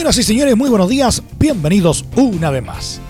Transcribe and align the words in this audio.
Señoras 0.00 0.16
y 0.16 0.22
señores, 0.22 0.56
muy 0.56 0.70
buenos 0.70 0.88
días, 0.88 1.22
bienvenidos 1.38 2.06
una 2.16 2.48
vez 2.48 2.64
más. 2.64 3.00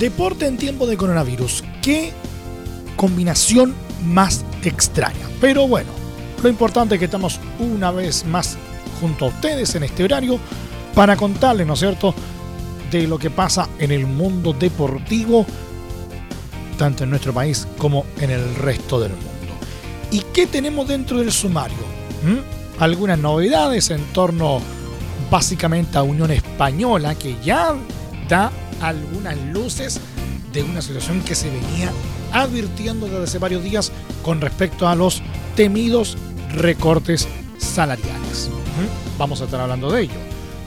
Deporte 0.00 0.44
en 0.48 0.56
tiempo 0.56 0.88
de 0.88 0.96
coronavirus, 0.96 1.62
qué 1.82 2.10
combinación 2.96 3.76
más 4.04 4.44
extraña. 4.64 5.28
Pero 5.40 5.68
bueno, 5.68 5.88
lo 6.42 6.48
importante 6.48 6.96
es 6.96 6.98
que 6.98 7.04
estamos 7.04 7.38
una 7.60 7.92
vez 7.92 8.26
más 8.26 8.58
junto 9.00 9.26
a 9.26 9.28
ustedes 9.28 9.72
en 9.76 9.84
este 9.84 10.02
horario 10.02 10.40
para 10.96 11.14
contarles, 11.14 11.64
¿no 11.64 11.74
es 11.74 11.78
cierto?, 11.78 12.12
de 12.90 13.06
lo 13.06 13.16
que 13.16 13.30
pasa 13.30 13.68
en 13.78 13.92
el 13.92 14.04
mundo 14.04 14.52
deportivo, 14.52 15.46
tanto 16.76 17.04
en 17.04 17.10
nuestro 17.10 17.32
país 17.32 17.68
como 17.78 18.04
en 18.20 18.30
el 18.30 18.56
resto 18.56 18.98
del 18.98 19.12
mundo. 19.12 19.28
¿Y 20.10 20.22
qué 20.34 20.48
tenemos 20.48 20.88
dentro 20.88 21.20
del 21.20 21.30
sumario? 21.30 21.76
¿Mm? 22.24 22.82
Algunas 22.82 23.20
novedades 23.20 23.90
en 23.90 24.02
torno 24.06 24.60
básicamente 25.30 25.98
a 25.98 26.02
Unión 26.02 26.30
Española, 26.30 27.14
que 27.14 27.36
ya 27.42 27.74
da 28.28 28.50
algunas 28.80 29.36
luces 29.52 30.00
de 30.52 30.62
una 30.62 30.82
situación 30.82 31.20
que 31.22 31.34
se 31.34 31.50
venía 31.50 31.92
advirtiendo 32.32 33.06
desde 33.06 33.24
hace 33.24 33.38
varios 33.38 33.62
días 33.62 33.92
con 34.22 34.40
respecto 34.40 34.88
a 34.88 34.94
los 34.94 35.22
temidos 35.56 36.16
recortes 36.54 37.28
salariales. 37.58 38.50
Vamos 39.18 39.40
a 39.40 39.44
estar 39.44 39.60
hablando 39.60 39.90
de 39.90 40.02
ello. 40.02 40.14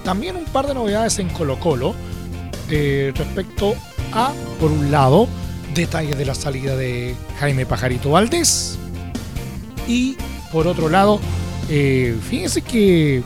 También 0.04 0.36
un 0.36 0.46
par 0.46 0.68
de 0.68 0.74
novedades 0.74 1.20
en 1.20 1.30
Colo 1.30 1.60
Colo 1.60 1.96
eh, 2.70 3.14
respecto 3.16 3.76
a, 4.14 4.32
por 4.60 4.72
un 4.72 4.92
lado, 4.92 5.28
detalles 5.74 6.18
de 6.18 6.26
la 6.26 6.36
salida 6.36 6.76
de 6.76 7.16
Jaime 7.40 7.66
Pajarito 7.66 8.12
Valdés 8.12 8.78
y 9.88 10.18
por 10.52 10.68
otro 10.68 10.90
lado, 10.90 11.20
eh, 11.70 12.18
fíjense 12.30 12.62
que 12.62 13.24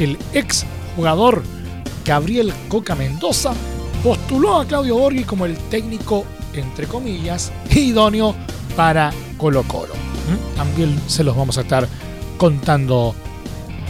el 0.00 0.18
ex 0.32 0.64
jugador 0.96 1.42
Gabriel 2.04 2.52
Coca 2.68 2.94
Mendoza 2.94 3.52
postuló 4.02 4.58
a 4.58 4.64
Claudio 4.64 4.96
Borghi 4.96 5.24
como 5.24 5.46
el 5.46 5.56
técnico, 5.56 6.24
entre 6.54 6.86
comillas, 6.86 7.52
idóneo 7.70 8.34
para 8.76 9.12
Colo 9.36 9.62
Colo. 9.64 9.94
¿Mm? 9.94 10.56
También 10.56 11.00
se 11.06 11.22
los 11.22 11.36
vamos 11.36 11.58
a 11.58 11.60
estar 11.60 11.86
contando, 12.38 13.14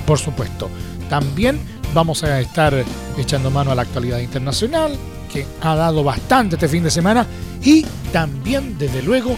por 0.07 0.19
supuesto. 0.19 0.69
También 1.09 1.61
vamos 1.95 2.25
a 2.25 2.41
estar 2.41 2.75
echando 3.17 3.51
mano 3.51 3.71
a 3.71 3.75
la 3.75 3.83
actualidad 3.83 4.19
internacional, 4.19 4.97
que 5.33 5.47
ha 5.61 5.77
dado 5.77 6.03
bastante 6.03 6.57
este 6.57 6.69
fin 6.69 6.83
de 6.83 6.91
semana, 6.91 7.27
y 7.63 7.87
también, 8.13 8.77
desde 8.79 9.03
luego, 9.03 9.37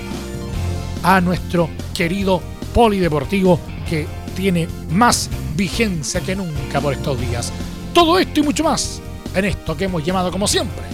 a 1.02 1.20
nuestro 1.20 1.68
querido 1.92 2.40
polideportivo 2.72 3.60
que 3.88 4.06
tiene 4.34 4.68
más 4.90 5.28
vigencia 5.54 6.20
que 6.20 6.36
nunca 6.36 6.80
por 6.80 6.92
estos 6.92 7.20
días. 7.20 7.52
Todo 7.92 8.18
esto 8.18 8.40
y 8.40 8.42
mucho 8.42 8.64
más 8.64 9.00
en 9.34 9.44
esto 9.46 9.76
que 9.76 9.84
hemos 9.84 10.04
llamado 10.04 10.30
como 10.30 10.46
siempre 10.46 10.84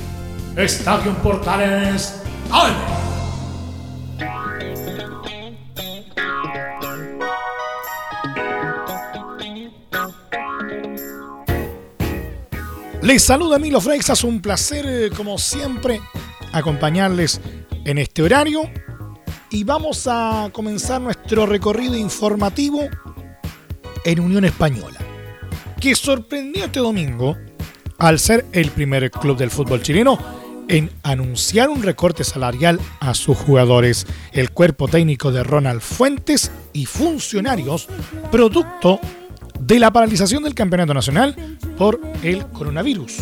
Estadio 0.56 1.14
Portales 1.22 2.14
AM. 2.50 2.74
Les 13.02 13.22
saluda 13.22 13.58
Milo 13.58 13.80
Freixas, 13.80 14.24
un 14.24 14.42
placer 14.42 14.84
eh, 14.86 15.10
como 15.16 15.38
siempre 15.38 16.00
acompañarles 16.52 17.40
en 17.84 17.98
este 17.98 18.22
horario 18.22 18.62
y 19.50 19.64
vamos 19.64 20.06
a 20.10 20.50
comenzar 20.52 21.00
nuestro 21.00 21.46
recorrido 21.46 21.96
informativo 21.96 22.80
en 24.04 24.20
Unión 24.20 24.44
Española, 24.44 24.98
que 25.80 25.94
sorprendió 25.94 26.64
este 26.64 26.80
domingo 26.80 27.36
al 27.98 28.18
ser 28.18 28.46
el 28.52 28.70
primer 28.70 29.10
club 29.10 29.36
del 29.36 29.50
fútbol 29.50 29.82
chileno 29.82 30.18
en 30.68 30.90
anunciar 31.02 31.70
un 31.70 31.82
recorte 31.82 32.24
salarial 32.24 32.78
a 33.00 33.14
sus 33.14 33.36
jugadores. 33.36 34.06
El 34.32 34.50
cuerpo 34.50 34.86
técnico 34.86 35.32
de 35.32 35.42
Ronald 35.42 35.80
Fuentes 35.80 36.52
y 36.72 36.86
funcionarios, 36.86 37.88
producto 38.30 39.00
de 39.58 39.78
la 39.78 39.92
paralización 39.92 40.44
del 40.44 40.54
campeonato 40.54 40.94
nacional 40.94 41.34
por 41.76 42.00
el 42.22 42.46
coronavirus. 42.48 43.16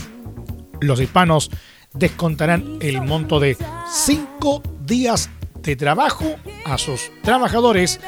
Los 0.81 1.01
hispanos 1.01 1.51
descontarán 1.95 2.79
el 2.81 3.01
monto 3.01 3.41
de 3.41 3.57
cinco 3.91 4.63
días 4.85 5.31
de 5.63 5.77
trabajo 5.77 6.37
a 6.65 6.79
sus 6.79 7.11
trabajadores 7.23 8.01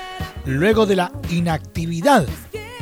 luego 0.44 0.86
de 0.86 0.96
la 0.96 1.12
inactividad 1.30 2.26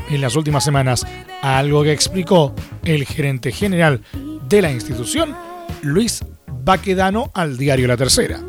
en 0.09 0.21
las 0.21 0.37
últimas 0.37 0.65
semanas, 0.65 1.07
algo 1.43 1.83
que 1.83 1.93
explicó 1.93 2.55
el 2.85 3.05
gerente 3.05 3.53
general 3.53 4.03
de 4.49 4.63
la 4.63 4.71
institución, 4.71 5.37
Luis 5.83 6.25
Baquedano, 6.65 7.31
al 7.35 7.57
diario 7.57 7.89
La 7.89 7.97
Tercera. 7.97 8.41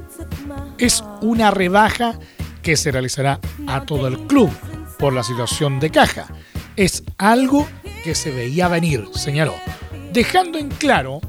Es 0.77 1.03
una 1.21 1.51
rebaja 1.51 2.19
que 2.61 2.77
se 2.77 2.91
realizará 2.91 3.39
a 3.67 3.85
todo 3.85 4.07
el 4.07 4.19
club 4.27 4.51
por 4.99 5.13
la 5.13 5.23
situación 5.23 5.79
de 5.79 5.89
caja. 5.89 6.27
Es 6.75 7.03
algo 7.17 7.67
que 8.03 8.13
se 8.13 8.31
veía 8.31 8.67
venir, 8.67 9.05
señaló, 9.13 9.55
dejando 10.11 10.57
en 10.57 10.69
claro 10.69 11.21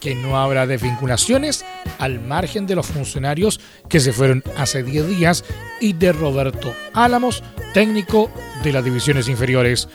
que 0.00 0.14
no 0.14 0.38
habrá 0.38 0.66
desvinculaciones 0.66 1.64
al 2.00 2.18
margen 2.18 2.66
de 2.66 2.74
los 2.74 2.86
funcionarios 2.86 3.60
que 3.88 4.00
se 4.00 4.12
fueron 4.12 4.42
hace 4.56 4.82
10 4.82 5.08
días 5.08 5.44
y 5.80 5.92
de 5.92 6.12
Roberto 6.12 6.74
Álamos, 6.94 7.44
técnico 7.72 8.30
de 8.64 8.72
las 8.72 8.84
divisiones 8.84 9.28
inferiores. 9.28 9.88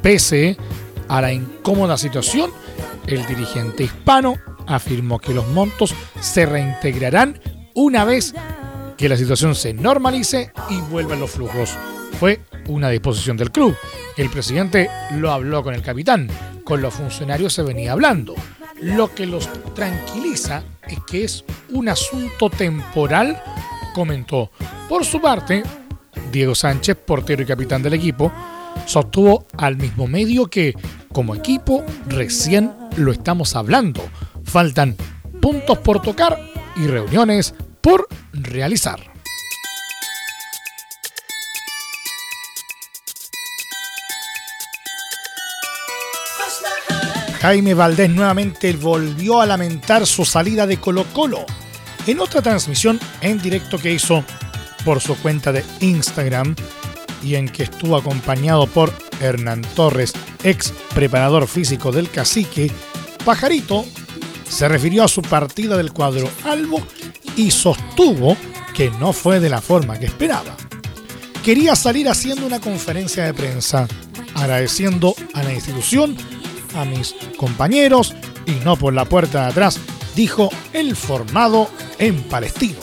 Pese 0.00 0.56
a 1.08 1.20
la 1.20 1.32
incómoda 1.32 1.98
situación, 1.98 2.50
el 3.06 3.26
dirigente 3.26 3.84
hispano 3.84 4.36
afirmó 4.66 5.18
que 5.18 5.34
los 5.34 5.46
montos 5.48 5.92
se 6.20 6.46
reintegrarán 6.46 7.40
una 7.74 8.04
vez 8.04 8.32
que 8.96 9.08
la 9.08 9.16
situación 9.16 9.54
se 9.54 9.74
normalice 9.74 10.52
y 10.68 10.80
vuelvan 10.82 11.20
los 11.20 11.32
flujos. 11.32 11.76
Fue 12.20 12.40
una 12.68 12.90
disposición 12.90 13.36
del 13.36 13.50
club. 13.50 13.76
El 14.16 14.30
presidente 14.30 14.88
lo 15.16 15.32
habló 15.32 15.64
con 15.64 15.74
el 15.74 15.82
capitán, 15.82 16.28
con 16.64 16.80
los 16.80 16.94
funcionarios 16.94 17.52
se 17.52 17.62
venía 17.62 17.92
hablando. 17.92 18.34
Lo 18.82 19.14
que 19.14 19.26
los 19.26 19.48
tranquiliza 19.74 20.62
es 20.88 20.98
que 21.06 21.24
es 21.24 21.44
un 21.70 21.88
asunto 21.88 22.48
temporal, 22.48 23.42
comentó. 23.94 24.50
Por 24.88 25.04
su 25.04 25.20
parte, 25.20 25.62
Diego 26.32 26.54
Sánchez, 26.54 26.96
portero 26.96 27.42
y 27.42 27.46
capitán 27.46 27.82
del 27.82 27.94
equipo, 27.94 28.32
sostuvo 28.86 29.46
al 29.58 29.76
mismo 29.76 30.06
medio 30.06 30.46
que, 30.46 30.74
como 31.12 31.34
equipo, 31.34 31.84
recién 32.06 32.72
lo 32.96 33.12
estamos 33.12 33.54
hablando. 33.54 34.02
Faltan 34.44 34.96
puntos 35.40 35.78
por 35.78 36.00
tocar 36.00 36.38
y 36.76 36.86
reuniones 36.86 37.54
por 37.80 38.08
realizar. 38.32 39.09
Jaime 47.40 47.72
Valdés 47.72 48.10
nuevamente 48.10 48.70
volvió 48.74 49.40
a 49.40 49.46
lamentar 49.46 50.06
su 50.06 50.26
salida 50.26 50.66
de 50.66 50.76
Colo 50.76 51.04
Colo 51.14 51.46
en 52.06 52.20
otra 52.20 52.42
transmisión 52.42 53.00
en 53.22 53.40
directo 53.40 53.78
que 53.78 53.92
hizo 53.92 54.22
por 54.84 55.00
su 55.00 55.16
cuenta 55.16 55.50
de 55.50 55.64
Instagram 55.80 56.54
y 57.22 57.36
en 57.36 57.48
que 57.48 57.62
estuvo 57.62 57.96
acompañado 57.96 58.66
por 58.66 58.92
Hernán 59.20 59.62
Torres, 59.74 60.12
ex 60.42 60.72
preparador 60.94 61.46
físico 61.46 61.92
del 61.92 62.10
cacique, 62.10 62.70
Pajarito 63.24 63.86
se 64.48 64.68
refirió 64.68 65.04
a 65.04 65.08
su 65.08 65.22
partida 65.22 65.76
del 65.78 65.92
cuadro 65.92 66.28
Albo 66.44 66.86
y 67.36 67.50
sostuvo 67.50 68.36
que 68.74 68.90
no 68.92 69.12
fue 69.14 69.40
de 69.40 69.48
la 69.48 69.62
forma 69.62 69.98
que 69.98 70.06
esperaba. 70.06 70.56
Quería 71.42 71.74
salir 71.74 72.08
haciendo 72.08 72.46
una 72.46 72.60
conferencia 72.60 73.24
de 73.24 73.32
prensa, 73.32 73.88
agradeciendo 74.34 75.14
a 75.32 75.42
la 75.42 75.54
institución 75.54 76.16
a 76.74 76.84
mis 76.84 77.14
compañeros 77.36 78.14
y 78.46 78.52
no 78.64 78.76
por 78.76 78.92
la 78.94 79.04
puerta 79.04 79.42
de 79.42 79.50
atrás, 79.50 79.80
dijo 80.14 80.50
el 80.72 80.96
formado 80.96 81.68
en 81.98 82.22
Palestino. 82.24 82.78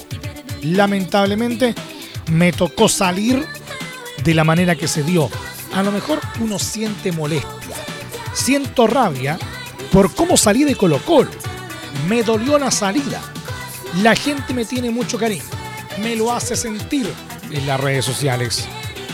Lamentablemente 0.61 1.75
me 2.31 2.51
tocó 2.51 2.89
salir 2.89 3.45
de 4.23 4.33
la 4.33 4.43
manera 4.43 4.75
que 4.75 4.87
se 4.87 5.03
dio, 5.03 5.29
a 5.73 5.83
lo 5.83 5.91
mejor 5.91 6.19
uno 6.39 6.59
siente 6.59 7.11
molestia. 7.11 7.75
Siento 8.33 8.87
rabia 8.87 9.37
por 9.91 10.13
cómo 10.13 10.37
salí 10.37 10.63
de 10.63 10.75
Colo 10.75 10.99
Colo. 10.99 11.31
Me 12.07 12.23
dolió 12.23 12.59
la 12.59 12.71
salida. 12.71 13.21
La 14.01 14.15
gente 14.15 14.53
me 14.53 14.65
tiene 14.65 14.91
mucho 14.91 15.17
cariño. 15.17 15.43
Me 16.01 16.15
lo 16.15 16.31
hace 16.31 16.55
sentir 16.55 17.11
en 17.51 17.65
las 17.65 17.79
redes 17.79 18.05
sociales. 18.05 18.67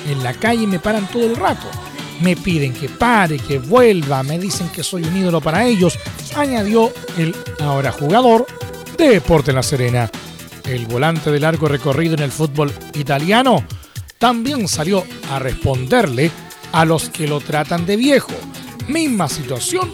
En 0.09 0.23
la 0.23 0.33
calle 0.33 0.67
me 0.67 0.79
paran 0.79 1.07
todo 1.07 1.25
el 1.25 1.35
rato. 1.35 1.67
Me 2.23 2.37
piden 2.37 2.73
que 2.73 2.87
pare, 2.87 3.37
que 3.37 3.59
vuelva. 3.59 4.23
Me 4.23 4.39
dicen 4.39 4.69
que 4.69 4.81
soy 4.81 5.03
un 5.03 5.17
ídolo 5.17 5.41
para 5.41 5.65
ellos. 5.65 5.99
Añadió 6.35 6.91
el 7.17 7.35
ahora 7.59 7.91
jugador 7.91 8.47
de 8.97 9.09
Deporte 9.09 9.51
La 9.51 9.61
Serena. 9.61 10.09
El 10.63 10.85
volante 10.85 11.29
de 11.31 11.41
largo 11.41 11.67
recorrido 11.67 12.13
en 12.15 12.21
el 12.21 12.31
fútbol 12.31 12.71
italiano 12.93 13.65
también 14.17 14.69
salió 14.69 15.03
a 15.29 15.39
responderle 15.39 16.31
a 16.71 16.85
los 16.85 17.09
que 17.09 17.27
lo 17.27 17.41
tratan 17.41 17.85
de 17.85 17.97
viejo. 17.97 18.31
Misma 18.87 19.27
situación 19.27 19.91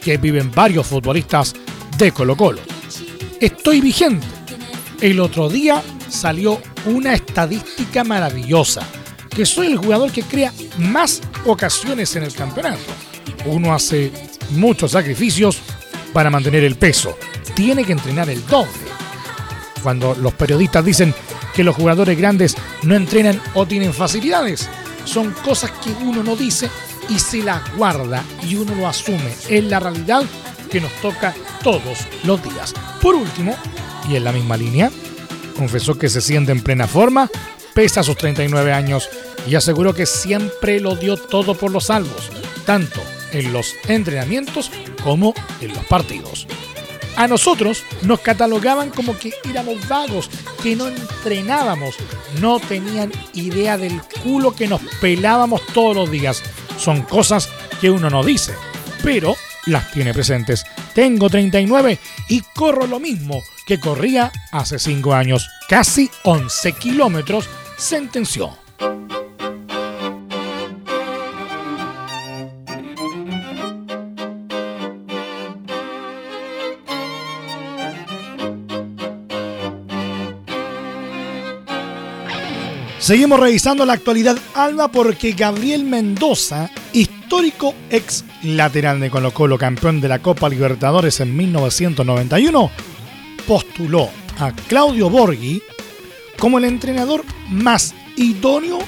que 0.00 0.16
viven 0.16 0.50
varios 0.50 0.88
futbolistas 0.88 1.54
de 1.96 2.10
Colo 2.10 2.36
Colo. 2.36 2.60
Estoy 3.40 3.80
vigente. 3.80 4.26
El 5.00 5.20
otro 5.20 5.48
día 5.48 5.82
salió 6.08 6.60
una 6.86 7.14
estadística 7.14 8.02
maravillosa, 8.02 8.82
que 9.34 9.46
soy 9.46 9.68
el 9.68 9.78
jugador 9.78 10.12
que 10.12 10.22
crea 10.22 10.52
más 10.78 11.20
ocasiones 11.44 12.14
en 12.16 12.22
el 12.22 12.32
campeonato. 12.32 12.80
Uno 13.46 13.74
hace 13.74 14.12
muchos 14.50 14.92
sacrificios 14.92 15.58
para 16.12 16.30
mantener 16.30 16.64
el 16.64 16.76
peso. 16.76 17.18
Tiene 17.54 17.84
que 17.84 17.92
entrenar 17.92 18.30
el 18.30 18.44
doble. 18.46 18.70
Cuando 19.82 20.14
los 20.14 20.32
periodistas 20.32 20.84
dicen 20.84 21.14
que 21.54 21.64
los 21.64 21.76
jugadores 21.76 22.18
grandes 22.18 22.56
no 22.82 22.94
entrenan 22.94 23.40
o 23.54 23.66
tienen 23.66 23.92
facilidades. 23.92 24.68
Son 25.04 25.32
cosas 25.44 25.70
que 25.72 25.90
uno 26.04 26.22
no 26.22 26.36
dice 26.36 26.70
y 27.08 27.18
se 27.18 27.42
las 27.42 27.74
guarda 27.76 28.24
y 28.42 28.56
uno 28.56 28.74
lo 28.74 28.88
asume. 28.88 29.34
Es 29.48 29.64
la 29.64 29.80
realidad 29.80 30.24
que 30.70 30.80
nos 30.80 30.92
toca 31.00 31.34
todos 31.62 31.98
los 32.24 32.42
días. 32.42 32.74
Por 33.02 33.14
último, 33.14 33.54
y 34.08 34.16
en 34.16 34.24
la 34.24 34.32
misma 34.32 34.56
línea, 34.56 34.90
confesó 35.56 35.98
que 35.98 36.08
se 36.08 36.20
siente 36.20 36.52
en 36.52 36.62
plena 36.62 36.86
forma, 36.86 37.30
pesa 37.74 38.02
sus 38.02 38.16
39 38.16 38.72
años 38.72 39.08
y 39.46 39.54
aseguró 39.54 39.94
que 39.94 40.06
siempre 40.06 40.80
lo 40.80 40.96
dio 40.96 41.16
todo 41.16 41.54
por 41.54 41.70
los 41.70 41.86
salvos, 41.86 42.30
tanto 42.64 43.00
en 43.32 43.52
los 43.52 43.74
entrenamientos 43.88 44.70
como 45.02 45.34
en 45.60 45.74
los 45.74 45.84
partidos. 45.86 46.46
A 47.16 47.28
nosotros 47.28 47.84
nos 48.02 48.20
catalogaban 48.20 48.90
como 48.90 49.16
que 49.16 49.32
éramos 49.48 49.86
vagos, 49.88 50.28
que 50.62 50.74
no 50.74 50.88
entrenábamos, 50.88 51.94
no 52.40 52.58
tenían 52.58 53.12
idea 53.34 53.78
del 53.78 54.00
culo 54.22 54.54
que 54.54 54.66
nos 54.66 54.80
pelábamos 55.00 55.64
todos 55.72 55.94
los 55.94 56.10
días. 56.10 56.42
Son 56.76 57.02
cosas 57.02 57.48
que 57.80 57.90
uno 57.90 58.10
no 58.10 58.24
dice, 58.24 58.54
pero 59.02 59.36
las 59.66 59.92
tiene 59.92 60.12
presentes. 60.12 60.64
Tengo 60.92 61.30
39 61.30 61.98
y 62.28 62.40
corro 62.54 62.86
lo 62.86 62.98
mismo 62.98 63.42
que 63.66 63.78
corría 63.78 64.32
hace 64.50 64.78
5 64.78 65.14
años, 65.14 65.48
casi 65.68 66.10
11 66.24 66.72
kilómetros, 66.72 67.48
sentenció. 67.76 68.63
Seguimos 83.04 83.38
revisando 83.38 83.84
la 83.84 83.92
actualidad 83.92 84.38
Alba 84.54 84.88
porque 84.88 85.32
Gabriel 85.32 85.84
Mendoza, 85.84 86.70
histórico 86.94 87.74
ex 87.90 88.24
lateral 88.42 88.98
de 88.98 89.10
Colo 89.10 89.30
Colo, 89.34 89.58
campeón 89.58 90.00
de 90.00 90.08
la 90.08 90.20
Copa 90.20 90.48
Libertadores 90.48 91.20
en 91.20 91.36
1991, 91.36 92.70
postuló 93.46 94.08
a 94.38 94.52
Claudio 94.52 95.10
Borghi 95.10 95.62
como 96.38 96.56
el 96.56 96.64
entrenador 96.64 97.26
más 97.50 97.94
idóneo 98.16 98.78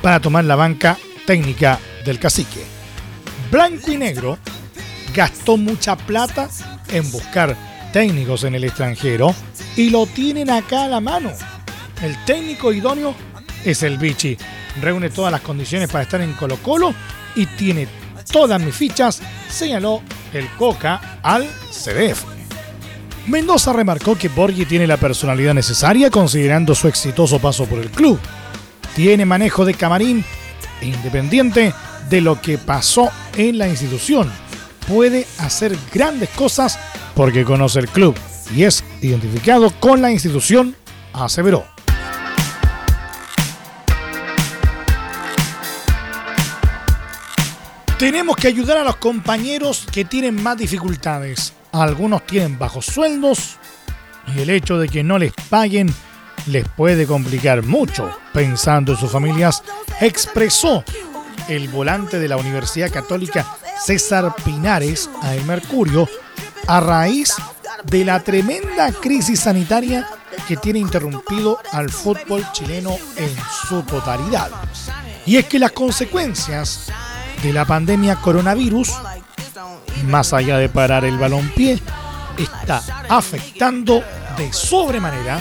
para 0.00 0.20
tomar 0.20 0.46
la 0.46 0.56
banca 0.56 0.96
técnica 1.26 1.78
del 2.06 2.18
cacique. 2.18 2.62
Blanco 3.52 3.92
y 3.92 3.98
negro 3.98 4.38
gastó 5.14 5.58
mucha 5.58 5.98
plata 5.98 6.48
en 6.88 7.10
buscar 7.12 7.54
técnicos 7.92 8.44
en 8.44 8.54
el 8.54 8.64
extranjero 8.64 9.34
y 9.76 9.90
lo 9.90 10.06
tienen 10.06 10.48
acá 10.48 10.84
a 10.84 10.88
la 10.88 11.00
mano 11.00 11.32
el 12.02 12.24
técnico 12.24 12.72
idóneo 12.72 13.14
es 13.64 13.82
el 13.82 13.98
Vichy. 13.98 14.36
Reúne 14.80 15.10
todas 15.10 15.32
las 15.32 15.40
condiciones 15.40 15.88
para 15.90 16.04
estar 16.04 16.20
en 16.20 16.32
Colo 16.34 16.56
Colo 16.58 16.94
y 17.34 17.46
tiene 17.46 17.88
todas 18.30 18.60
mis 18.60 18.74
fichas, 18.74 19.20
señaló 19.48 20.02
el 20.32 20.48
Coca 20.56 21.20
al 21.22 21.46
CDF. 21.70 22.24
Mendoza 23.26 23.72
remarcó 23.72 24.16
que 24.16 24.28
Borghi 24.28 24.64
tiene 24.64 24.86
la 24.86 24.96
personalidad 24.96 25.54
necesaria 25.54 26.10
considerando 26.10 26.74
su 26.74 26.88
exitoso 26.88 27.38
paso 27.38 27.66
por 27.66 27.78
el 27.78 27.90
club. 27.90 28.18
Tiene 28.94 29.26
manejo 29.26 29.64
de 29.64 29.74
camarín 29.74 30.24
e 30.80 30.86
independiente 30.86 31.74
de 32.08 32.20
lo 32.20 32.40
que 32.40 32.56
pasó 32.56 33.10
en 33.36 33.58
la 33.58 33.68
institución. 33.68 34.30
Puede 34.86 35.26
hacer 35.38 35.76
grandes 35.92 36.30
cosas 36.30 36.78
porque 37.14 37.44
conoce 37.44 37.80
el 37.80 37.88
club 37.88 38.16
y 38.54 38.64
es 38.64 38.82
identificado 39.02 39.70
con 39.78 40.00
la 40.00 40.10
institución, 40.10 40.74
aseveró. 41.12 41.77
Tenemos 47.98 48.36
que 48.36 48.46
ayudar 48.46 48.78
a 48.78 48.84
los 48.84 48.94
compañeros 48.96 49.84
que 49.90 50.04
tienen 50.04 50.40
más 50.40 50.56
dificultades. 50.56 51.52
Algunos 51.72 52.24
tienen 52.26 52.56
bajos 52.56 52.86
sueldos 52.86 53.56
y 54.32 54.40
el 54.40 54.50
hecho 54.50 54.78
de 54.78 54.88
que 54.88 55.02
no 55.02 55.18
les 55.18 55.32
paguen 55.50 55.92
les 56.46 56.68
puede 56.68 57.08
complicar 57.08 57.64
mucho. 57.64 58.16
Pensando 58.32 58.92
en 58.92 58.98
sus 58.98 59.10
familias, 59.10 59.64
expresó 60.00 60.84
el 61.48 61.66
volante 61.70 62.20
de 62.20 62.28
la 62.28 62.36
Universidad 62.36 62.88
Católica 62.88 63.44
César 63.84 64.32
Pinares 64.44 65.10
a 65.20 65.34
El 65.34 65.44
Mercurio 65.44 66.08
a 66.68 66.78
raíz 66.78 67.34
de 67.82 68.04
la 68.04 68.20
tremenda 68.20 68.92
crisis 68.92 69.40
sanitaria 69.40 70.08
que 70.46 70.56
tiene 70.56 70.78
interrumpido 70.78 71.58
al 71.72 71.90
fútbol 71.90 72.46
chileno 72.52 72.96
en 73.16 73.36
su 73.68 73.82
totalidad. 73.82 74.50
Y 75.26 75.36
es 75.36 75.46
que 75.46 75.58
las 75.58 75.72
consecuencias 75.72 76.92
de 77.42 77.52
la 77.52 77.64
pandemia 77.64 78.16
coronavirus, 78.16 78.92
más 80.06 80.32
allá 80.32 80.58
de 80.58 80.68
parar 80.68 81.04
el 81.04 81.18
balón-pie, 81.18 81.80
está 82.36 82.82
afectando 83.08 84.02
de 84.36 84.52
sobremanera 84.52 85.40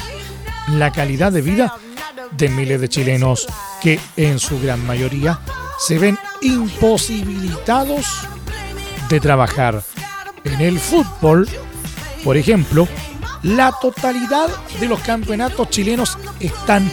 la 0.70 0.92
calidad 0.92 1.32
de 1.32 1.42
vida 1.42 1.75
de 2.32 2.50
miles 2.50 2.82
de 2.82 2.89
chilenos 2.89 3.48
que 3.82 4.00
en 4.16 4.39
su 4.39 4.60
gran 4.60 4.86
mayoría 4.86 5.39
se 5.80 5.98
ven 5.98 6.18
imposibilitados 6.42 8.06
de 9.10 9.20
trabajar. 9.20 9.84
En 10.44 10.62
el 10.62 10.80
fútbol, 10.80 11.48
por 12.24 12.38
ejemplo, 12.38 12.88
la 13.44 13.72
totalidad 13.80 14.50
de 14.80 14.88
los 14.88 15.00
campeonatos 15.01 15.70
chilenos 15.70 16.18
están 16.39 16.92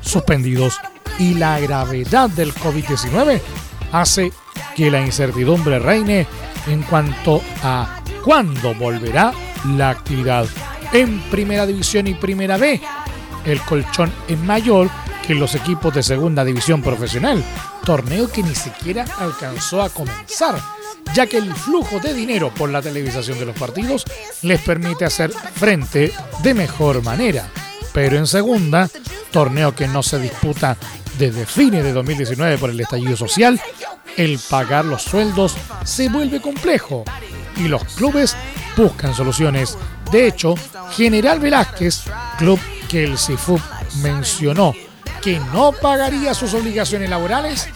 suspendidos 0.00 0.78
y 1.18 1.34
la 1.34 1.58
gravedad 1.58 2.28
del 2.30 2.54
COVID-19 2.54 3.40
hace 3.92 4.32
que 4.74 4.90
la 4.90 5.00
incertidumbre 5.00 5.78
reine 5.78 6.26
en 6.66 6.82
cuanto 6.82 7.42
a 7.62 8.02
cuándo 8.24 8.74
volverá 8.74 9.32
la 9.76 9.90
actividad. 9.90 10.46
En 10.92 11.20
Primera 11.30 11.66
División 11.66 12.06
y 12.06 12.14
Primera 12.14 12.56
B, 12.56 12.80
el 13.44 13.60
colchón 13.62 14.12
es 14.28 14.38
mayor 14.38 14.88
que 15.26 15.34
los 15.34 15.54
equipos 15.54 15.92
de 15.94 16.02
Segunda 16.02 16.44
División 16.44 16.82
Profesional, 16.82 17.42
torneo 17.84 18.30
que 18.30 18.42
ni 18.42 18.54
siquiera 18.54 19.04
alcanzó 19.18 19.82
a 19.82 19.90
comenzar, 19.90 20.60
ya 21.14 21.26
que 21.26 21.38
el 21.38 21.52
flujo 21.54 21.98
de 21.98 22.14
dinero 22.14 22.52
por 22.54 22.70
la 22.70 22.82
televisación 22.82 23.38
de 23.38 23.46
los 23.46 23.56
partidos 23.56 24.04
les 24.42 24.60
permite 24.60 25.04
hacer 25.04 25.32
frente 25.32 26.12
de 26.42 26.54
mejor 26.54 27.02
manera. 27.02 27.48
Pero 27.92 28.16
en 28.16 28.26
Segunda, 28.26 28.88
torneo 29.32 29.74
que 29.74 29.88
no 29.88 30.02
se 30.02 30.18
disputa 30.18 30.76
desde 31.18 31.46
fines 31.46 31.84
de 31.84 31.92
2019 31.92 32.58
por 32.58 32.70
el 32.70 32.80
estallido 32.80 33.16
social, 33.16 33.60
el 34.16 34.38
pagar 34.50 34.84
los 34.84 35.02
sueldos 35.02 35.56
se 35.84 36.08
vuelve 36.08 36.40
complejo 36.40 37.04
y 37.56 37.68
los 37.68 37.84
clubes 37.84 38.36
buscan 38.76 39.14
soluciones. 39.14 39.76
De 40.10 40.26
hecho, 40.26 40.54
General 40.92 41.40
Velázquez, 41.40 42.04
club 42.38 42.60
que 42.88 43.04
el 43.04 43.18
CIFUB 43.18 43.60
mencionó 44.02 44.74
que 45.22 45.40
no 45.52 45.72
pagaría 45.72 46.34
sus 46.34 46.54
obligaciones 46.54 47.10
laborales, 47.10 47.68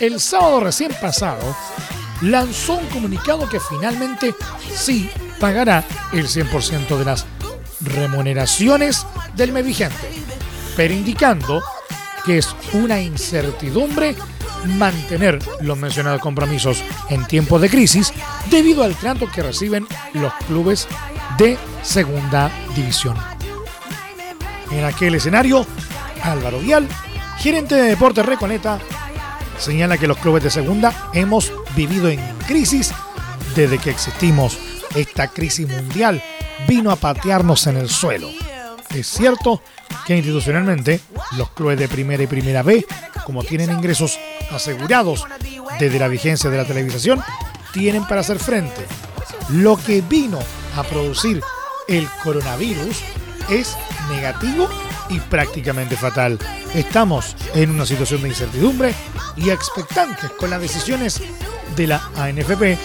el 0.00 0.20
sábado 0.20 0.60
recién 0.60 0.92
pasado 1.00 1.56
lanzó 2.22 2.74
un 2.74 2.86
comunicado 2.86 3.48
que 3.48 3.60
finalmente 3.60 4.34
sí 4.74 5.10
pagará 5.38 5.84
el 6.12 6.26
100% 6.26 6.98
de 6.98 7.04
las 7.04 7.26
remuneraciones 7.80 9.06
del 9.34 9.52
mes 9.52 9.64
vigente, 9.64 10.10
pero 10.76 10.92
indicando 10.92 11.62
que 12.24 12.38
es 12.38 12.54
una 12.72 13.00
incertidumbre 13.00 14.16
mantener 14.64 15.38
los 15.60 15.78
mencionados 15.78 16.20
compromisos 16.20 16.82
en 17.08 17.26
tiempos 17.26 17.60
de 17.60 17.70
crisis 17.70 18.12
debido 18.50 18.84
al 18.84 18.94
trato 18.94 19.30
que 19.30 19.42
reciben 19.42 19.86
los 20.14 20.32
clubes 20.46 20.86
de 21.38 21.56
segunda 21.82 22.50
división. 22.74 23.16
En 24.70 24.84
aquel 24.84 25.14
escenario, 25.14 25.66
Álvaro 26.22 26.60
Vial, 26.60 26.86
gerente 27.38 27.74
de 27.74 27.82
Deportes 27.82 28.26
Reconeta, 28.26 28.78
señala 29.58 29.98
que 29.98 30.06
los 30.06 30.18
clubes 30.18 30.44
de 30.44 30.50
segunda 30.50 31.10
hemos 31.12 31.52
vivido 31.74 32.08
en 32.08 32.20
crisis 32.46 32.92
desde 33.54 33.78
que 33.78 33.90
existimos. 33.90 34.58
Esta 34.94 35.28
crisis 35.28 35.68
mundial 35.68 36.22
vino 36.68 36.90
a 36.90 36.96
patearnos 36.96 37.66
en 37.66 37.76
el 37.76 37.88
suelo. 37.88 38.28
Es 38.94 39.06
cierto 39.06 39.62
que 40.06 40.16
institucionalmente 40.16 41.00
los 41.36 41.50
clubes 41.50 41.78
de 41.78 41.88
primera 41.88 42.22
y 42.22 42.26
primera 42.26 42.62
B, 42.62 42.84
como 43.24 43.44
tienen 43.44 43.70
ingresos 43.70 44.18
asegurados 44.50 45.24
desde 45.78 45.98
la 45.98 46.08
vigencia 46.08 46.50
de 46.50 46.56
la 46.56 46.64
televisación, 46.64 47.22
tienen 47.72 48.04
para 48.06 48.22
hacer 48.22 48.38
frente. 48.38 48.84
Lo 49.50 49.76
que 49.76 50.00
vino 50.02 50.40
a 50.76 50.82
producir 50.82 51.40
el 51.86 52.08
coronavirus 52.22 53.00
es 53.48 53.76
negativo 54.10 54.68
y 55.08 55.20
prácticamente 55.20 55.96
fatal. 55.96 56.38
Estamos 56.74 57.36
en 57.54 57.70
una 57.70 57.86
situación 57.86 58.22
de 58.22 58.28
incertidumbre 58.28 58.94
y 59.36 59.50
expectantes 59.50 60.30
con 60.30 60.50
las 60.50 60.60
decisiones 60.60 61.20
de 61.76 61.86
la 61.86 62.02
ANFP 62.16 62.76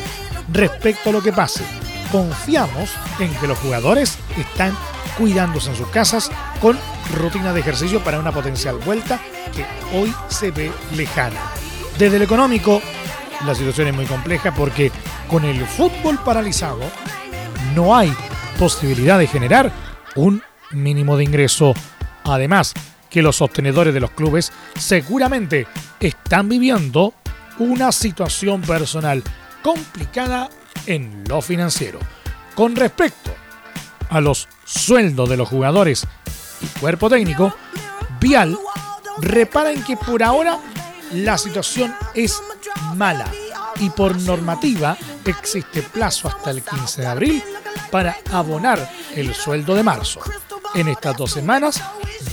respecto 0.53 1.09
a 1.09 1.13
lo 1.13 1.21
que 1.21 1.33
pase. 1.33 1.63
Confiamos 2.11 2.91
en 3.19 3.33
que 3.35 3.47
los 3.47 3.57
jugadores 3.57 4.17
están 4.37 4.75
cuidándose 5.17 5.69
en 5.69 5.75
sus 5.75 5.87
casas 5.87 6.31
con 6.61 6.77
rutina 7.13 7.53
de 7.53 7.61
ejercicio 7.61 8.03
para 8.03 8.19
una 8.19 8.31
potencial 8.31 8.77
vuelta 8.77 9.19
que 9.55 9.65
hoy 9.97 10.13
se 10.27 10.51
ve 10.51 10.71
lejana. 10.95 11.39
Desde 11.97 12.17
el 12.17 12.23
económico, 12.23 12.81
la 13.45 13.55
situación 13.55 13.87
es 13.87 13.95
muy 13.95 14.05
compleja 14.05 14.53
porque 14.53 14.91
con 15.27 15.45
el 15.45 15.65
fútbol 15.65 16.19
paralizado 16.23 16.81
no 17.73 17.95
hay 17.95 18.13
posibilidad 18.59 19.19
de 19.19 19.27
generar 19.27 19.71
un 20.15 20.41
mínimo 20.71 21.17
de 21.17 21.23
ingreso. 21.23 21.73
Además, 22.23 22.73
que 23.09 23.21
los 23.21 23.37
sostenedores 23.37 23.93
de 23.93 23.99
los 23.99 24.11
clubes 24.11 24.51
seguramente 24.77 25.67
están 25.99 26.49
viviendo 26.49 27.13
una 27.59 27.91
situación 27.91 28.61
personal 28.61 29.23
complicada 29.61 30.49
en 30.85 31.23
lo 31.27 31.41
financiero. 31.41 31.99
Con 32.55 32.75
respecto 32.75 33.31
a 34.09 34.21
los 34.21 34.47
sueldos 34.65 35.29
de 35.29 35.37
los 35.37 35.49
jugadores 35.49 36.07
y 36.61 36.79
cuerpo 36.79 37.09
técnico, 37.09 37.53
Vial 38.19 38.57
repara 39.19 39.71
en 39.71 39.83
que 39.83 39.97
por 39.97 40.23
ahora 40.23 40.59
la 41.11 41.37
situación 41.37 41.93
es 42.13 42.41
mala 42.95 43.27
y 43.79 43.89
por 43.89 44.19
normativa 44.21 44.97
existe 45.25 45.81
plazo 45.81 46.27
hasta 46.27 46.51
el 46.51 46.61
15 46.61 47.01
de 47.01 47.07
abril 47.07 47.43
para 47.91 48.17
abonar 48.31 48.89
el 49.15 49.33
sueldo 49.33 49.75
de 49.75 49.83
marzo. 49.83 50.21
En 50.73 50.87
estas 50.87 51.15
dos 51.15 51.31
semanas 51.31 51.81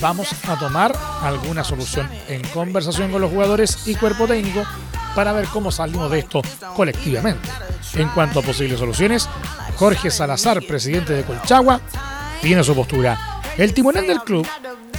vamos 0.01 0.29
a 0.47 0.57
tomar 0.57 0.93
alguna 1.21 1.63
solución 1.63 2.09
en 2.27 2.45
conversación 2.49 3.11
con 3.11 3.21
los 3.21 3.31
jugadores 3.31 3.87
y 3.87 3.95
cuerpo 3.95 4.27
técnico 4.27 4.63
para 5.15 5.31
ver 5.31 5.45
cómo 5.47 5.71
salimos 5.71 6.09
de 6.11 6.19
esto 6.19 6.41
colectivamente. 6.75 7.49
En 7.93 8.09
cuanto 8.09 8.39
a 8.39 8.43
posibles 8.43 8.79
soluciones, 8.79 9.29
Jorge 9.77 10.11
Salazar, 10.11 10.61
presidente 10.65 11.13
de 11.13 11.23
Colchagua, 11.23 11.81
tiene 12.41 12.63
su 12.63 12.75
postura. 12.75 13.41
El 13.57 13.73
timonel 13.73 14.07
del 14.07 14.21
club 14.21 14.47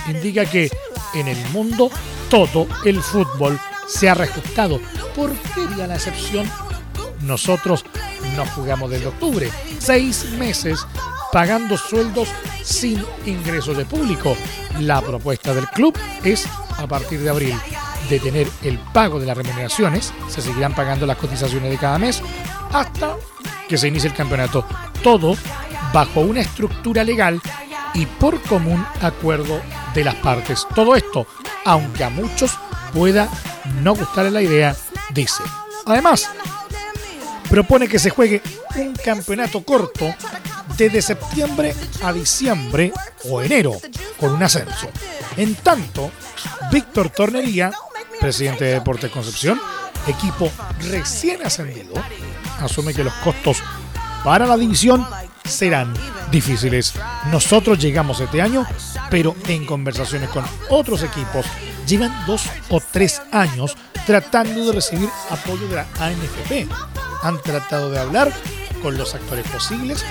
indica 0.09 0.45
que 0.45 0.71
en 1.15 1.29
el 1.29 1.39
mundo 1.51 1.91
todo 2.29 2.67
el 2.85 3.03
fútbol 3.03 3.59
se 3.87 4.09
ha 4.09 4.15
reajustado. 4.15 4.81
¿Por 5.15 5.33
qué 5.33 5.63
haría 5.63 5.87
la 5.87 5.95
excepción? 5.95 6.51
Nosotros 7.21 7.85
no 8.37 8.45
jugamos 8.47 8.91
desde 8.91 9.07
octubre, 9.07 9.51
seis 9.79 10.31
meses 10.39 10.87
pagando 11.33 11.77
sueldos 11.77 12.29
sin 12.63 13.05
ingresos 13.27 13.77
de 13.77 13.85
público. 13.85 14.37
La 14.81 15.01
propuesta 15.01 15.55
del 15.55 15.67
club 15.69 15.97
es, 16.23 16.47
a 16.77 16.87
partir 16.87 17.21
de 17.21 17.31
abril, 17.31 17.55
de 18.09 18.21
tener 18.21 18.49
el 18.63 18.79
pago 18.79 19.19
de 19.19 19.27
las 19.27 19.37
remuneraciones, 19.37 20.13
se 20.29 20.43
seguirán 20.43 20.75
pagando 20.75 21.07
las 21.07 21.17
cotizaciones 21.17 21.71
de 21.71 21.79
cada 21.79 21.99
mes, 21.99 22.23
hasta 22.73 23.17
que 23.69 23.79
se 23.79 23.89
inicie 23.89 24.09
el 24.09 24.17
campeonato. 24.17 24.67
Todo 25.03 25.37
bajo 25.93 26.21
una 26.21 26.41
estructura 26.41 27.05
legal 27.05 27.41
y 27.95 28.07
por 28.07 28.41
común 28.43 28.85
acuerdo 29.01 29.61
de 29.95 30.05
las 30.05 30.17
partes. 30.17 30.67
Todo 30.75 30.97
esto, 30.97 31.27
aunque 31.65 32.05
a 32.05 32.11
muchos 32.11 32.59
pueda 32.93 33.29
no 33.83 33.95
gustarle 33.95 34.31
la 34.31 34.43
idea, 34.43 34.77
dice. 35.11 35.43
Además, 35.87 36.29
propone 37.49 37.89
que 37.89 37.99
se 37.99 38.11
juegue 38.11 38.43
un 38.77 38.95
campeonato 38.95 39.63
corto 39.65 40.15
desde 40.77 41.03
septiembre 41.03 41.75
a 42.03 42.13
diciembre 42.13 42.93
o 43.31 43.41
enero 43.41 43.73
con 44.19 44.33
un 44.33 44.43
ascenso. 44.43 44.89
En 45.37 45.55
tanto, 45.57 46.11
Víctor 46.73 47.11
Tornería, 47.11 47.73
presidente 48.25 48.65
de 48.65 48.73
Deportes 48.73 49.11
Concepción, 49.11 49.61
equipo 50.07 50.51
recién 50.89 51.45
ascendido, 51.45 51.93
asume 52.59 52.95
que 52.95 53.05
los 53.05 53.13
costos 53.17 53.63
para 54.25 54.47
la 54.47 54.57
división 54.57 55.07
serán 55.45 55.93
difíciles. 56.31 56.95
Nosotros 57.31 57.79
llegamos 57.79 58.21
este 58.21 58.41
año, 58.41 58.67
pero 59.11 59.37
en 59.47 59.67
conversaciones 59.67 60.31
con 60.31 60.43
otros 60.71 61.03
equipos, 61.03 61.45
llevan 61.87 62.25
dos 62.27 62.47
o 62.71 62.81
tres 62.81 63.21
años 63.31 63.77
tratando 64.07 64.69
de 64.69 64.73
recibir 64.73 65.11
apoyo 65.29 65.69
de 65.69 65.77
la 65.77 65.87
ANFP. 66.01 66.67
Han 67.25 67.43
tratado 67.43 67.91
de 67.91 67.99
hablar 67.99 68.33
con 68.81 68.97
los 68.97 69.15
actores 69.15 69.47
posibles 69.49 70.03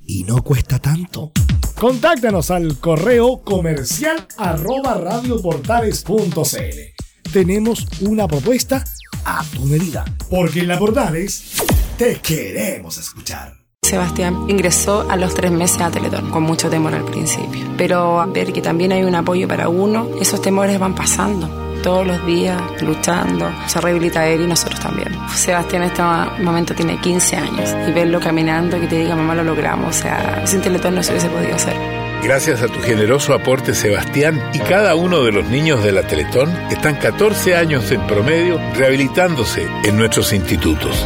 y 0.00 0.24
no 0.24 0.42
cuesta 0.42 0.78
tanto. 0.78 1.32
Contáctanos 1.74 2.50
al 2.50 2.78
correo 2.78 3.42
comercial 3.42 4.26
arroba 4.38 4.94
radioportales.cl. 4.94 7.32
Tenemos 7.32 7.86
una 8.00 8.28
propuesta 8.28 8.84
a 9.24 9.44
tu 9.44 9.64
medida, 9.64 10.04
porque 10.30 10.60
en 10.60 10.68
la 10.68 10.78
Portales 10.78 11.56
te 11.98 12.20
queremos 12.20 12.98
escuchar. 12.98 13.63
Sebastián 13.84 14.44
ingresó 14.48 15.06
a 15.08 15.16
los 15.16 15.34
tres 15.34 15.52
meses 15.52 15.80
a 15.80 15.90
Teletón, 15.90 16.30
con 16.30 16.42
mucho 16.42 16.70
temor 16.70 16.94
al 16.94 17.04
principio. 17.04 17.66
Pero 17.76 18.20
a 18.20 18.26
ver 18.26 18.52
que 18.52 18.62
también 18.62 18.92
hay 18.92 19.04
un 19.04 19.14
apoyo 19.14 19.46
para 19.46 19.68
uno, 19.68 20.08
esos 20.20 20.40
temores 20.40 20.78
van 20.78 20.94
pasando 20.94 21.48
todos 21.84 22.06
los 22.06 22.24
días 22.24 22.60
luchando, 22.80 23.52
se 23.66 23.78
rehabilita 23.78 24.26
él 24.26 24.40
y 24.40 24.46
nosotros 24.46 24.80
también. 24.80 25.14
Sebastián 25.34 25.82
en 25.82 25.90
este 25.90 26.02
momento 26.42 26.74
tiene 26.74 26.98
15 26.98 27.36
años 27.36 27.76
y 27.86 27.92
verlo 27.92 28.20
caminando, 28.20 28.80
que 28.80 28.86
te 28.86 28.96
diga 28.96 29.14
mamá 29.14 29.34
lo 29.34 29.44
logramos, 29.44 29.94
o 29.94 30.02
sea, 30.02 30.46
sin 30.46 30.62
Teletón 30.62 30.94
no 30.94 31.02
se 31.02 31.12
hubiese 31.12 31.28
podido 31.28 31.54
hacer. 31.54 31.76
Gracias 32.22 32.62
a 32.62 32.68
tu 32.68 32.80
generoso 32.80 33.34
aporte, 33.34 33.74
Sebastián, 33.74 34.42
y 34.54 34.60
cada 34.60 34.94
uno 34.94 35.22
de 35.24 35.32
los 35.32 35.44
niños 35.44 35.84
de 35.84 35.92
la 35.92 36.06
Teletón 36.06 36.50
están 36.70 36.96
14 36.96 37.54
años 37.54 37.92
en 37.92 38.00
promedio 38.06 38.58
rehabilitándose 38.74 39.68
en 39.84 39.98
nuestros 39.98 40.32
institutos. 40.32 41.04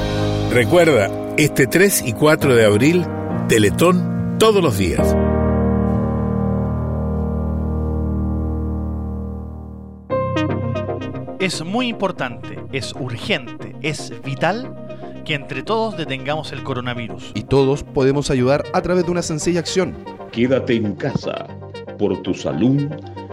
Recuerda, 0.53 1.11
este 1.39 1.69
3 1.69 2.03
y 2.05 2.15
4 2.15 2.57
de 2.57 2.65
abril, 2.65 3.07
Teletón 3.49 4.37
todos 4.41 4.61
los 4.61 4.77
días. 4.77 5.17
Es 11.39 11.65
muy 11.65 11.87
importante, 11.87 12.59
es 12.73 12.93
urgente, 12.93 13.77
es 13.83 14.13
vital 14.25 14.75
que 15.25 15.35
entre 15.35 15.63
todos 15.63 15.97
detengamos 15.97 16.51
el 16.51 16.65
coronavirus. 16.65 17.31
Y 17.37 17.45
todos 17.45 17.85
podemos 17.85 18.33
ayudar 18.33 18.65
a 18.73 18.83
través 18.83 19.05
de 19.05 19.13
una 19.13 19.23
sencilla 19.23 19.61
acción. 19.61 19.97
Quédate 20.33 20.75
en 20.75 20.97
casa 20.97 21.47
por 22.01 22.21
tu 22.23 22.35
salud, 22.35 22.91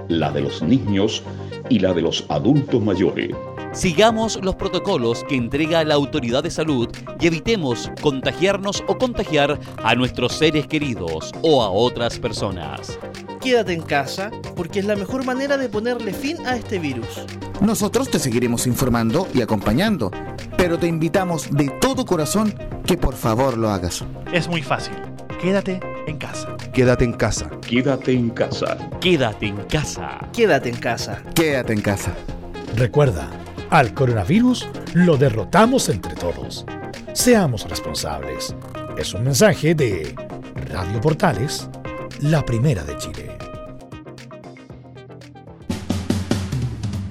la 0.09 0.31
de 0.31 0.41
los 0.41 0.61
niños 0.61 1.23
y 1.69 1.79
la 1.79 1.91
de 1.91 2.03
los 2.03 2.23
adultos 2.29 2.83
mayores. 2.83 3.31
Sigamos 3.75 4.39
los 4.41 4.55
protocolos 4.55 5.25
que 5.27 5.35
entrega 5.35 5.83
la 5.83 5.95
autoridad 5.95 6.43
de 6.43 6.49
salud 6.49 6.87
y 7.19 7.27
evitemos 7.27 7.91
contagiarnos 8.01 8.81
o 8.87 8.97
contagiar 8.97 9.59
a 9.83 9.95
nuestros 9.95 10.31
seres 10.31 10.65
queridos 10.65 11.33
o 11.41 11.61
a 11.61 11.69
otras 11.69 12.17
personas. 12.17 12.97
Quédate 13.41 13.73
en 13.73 13.81
casa 13.81 14.31
porque 14.55 14.79
es 14.79 14.85
la 14.85 14.95
mejor 14.95 15.25
manera 15.25 15.57
de 15.57 15.67
ponerle 15.67 16.13
fin 16.13 16.37
a 16.47 16.55
este 16.55 16.79
virus. 16.79 17.25
Nosotros 17.59 18.09
te 18.09 18.17
seguiremos 18.17 18.65
informando 18.65 19.27
y 19.33 19.41
acompañando, 19.41 20.09
pero 20.55 20.79
te 20.79 20.87
invitamos 20.87 21.51
de 21.51 21.67
todo 21.81 22.05
corazón 22.05 22.55
que 22.85 22.95
por 22.95 23.13
favor 23.13 23.57
lo 23.57 23.69
hagas. 23.69 24.05
Es 24.31 24.47
muy 24.47 24.61
fácil. 24.61 24.95
Quédate 25.41 25.81
en 26.07 26.17
casa. 26.17 26.55
Quédate 26.71 27.03
en 27.03 27.11
casa. 27.11 27.49
Quédate 27.59 28.13
en 28.13 28.29
casa. 28.29 28.77
Quédate 29.01 29.47
en 29.47 29.57
casa. 29.65 30.29
Quédate 30.31 30.69
en 30.69 30.77
casa. 30.77 31.21
Quédate 31.35 31.73
en 31.73 31.81
casa. 31.81 32.15
Recuerda, 32.75 33.29
al 33.69 33.93
coronavirus 33.93 34.67
lo 34.93 35.17
derrotamos 35.17 35.89
entre 35.89 36.15
todos. 36.15 36.65
Seamos 37.13 37.67
responsables. 37.69 38.55
Es 38.97 39.13
un 39.13 39.23
mensaje 39.23 39.75
de 39.75 40.15
Radio 40.71 41.01
Portales, 41.01 41.69
la 42.21 42.43
primera 42.43 42.83
de 42.83 42.97
Chile. 42.97 43.37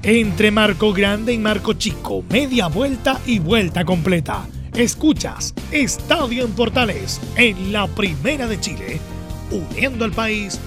Entre 0.02 0.50
Marco 0.50 0.92
Grande 0.92 1.32
y 1.32 1.38
Marco 1.38 1.72
Chico, 1.72 2.22
media 2.28 2.68
vuelta 2.68 3.18
y 3.24 3.38
vuelta 3.38 3.84
completa. 3.84 4.46
Escuchas 4.74 5.54
Estadio 5.70 6.44
en 6.44 6.52
Portales 6.52 7.20
en 7.36 7.72
la 7.72 7.86
Primera 7.86 8.46
de 8.46 8.60
Chile, 8.60 9.00
uniendo 9.50 10.04
al 10.04 10.12
país 10.12 10.60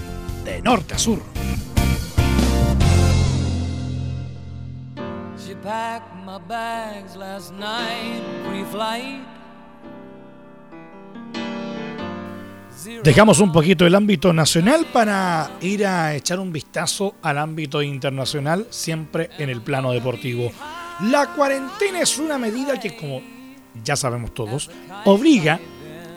de 0.44 0.62
norte 0.62 0.96
a 0.96 0.98
sur. 0.98 1.20
Dejamos 13.04 13.40
un 13.40 13.52
poquito 13.52 13.86
el 13.86 13.94
ámbito 13.94 14.32
nacional 14.32 14.86
para 14.94 15.52
ir 15.60 15.86
a 15.86 16.16
echar 16.16 16.40
un 16.40 16.54
vistazo 16.54 17.16
al 17.22 17.38
ámbito 17.38 17.82
internacional, 17.82 18.68
siempre 18.70 19.30
en 19.38 19.50
el 19.50 19.62
plano 19.62 19.92
deportivo. 19.92 20.52
La 21.04 21.28
cuarentena 21.36 22.00
es 22.00 22.18
una 22.18 22.38
medida 22.38 22.80
que, 22.80 22.96
como 22.96 23.22
ya 23.84 23.98
sabemos 23.98 24.34
todos, 24.34 24.70
obliga 25.04 25.60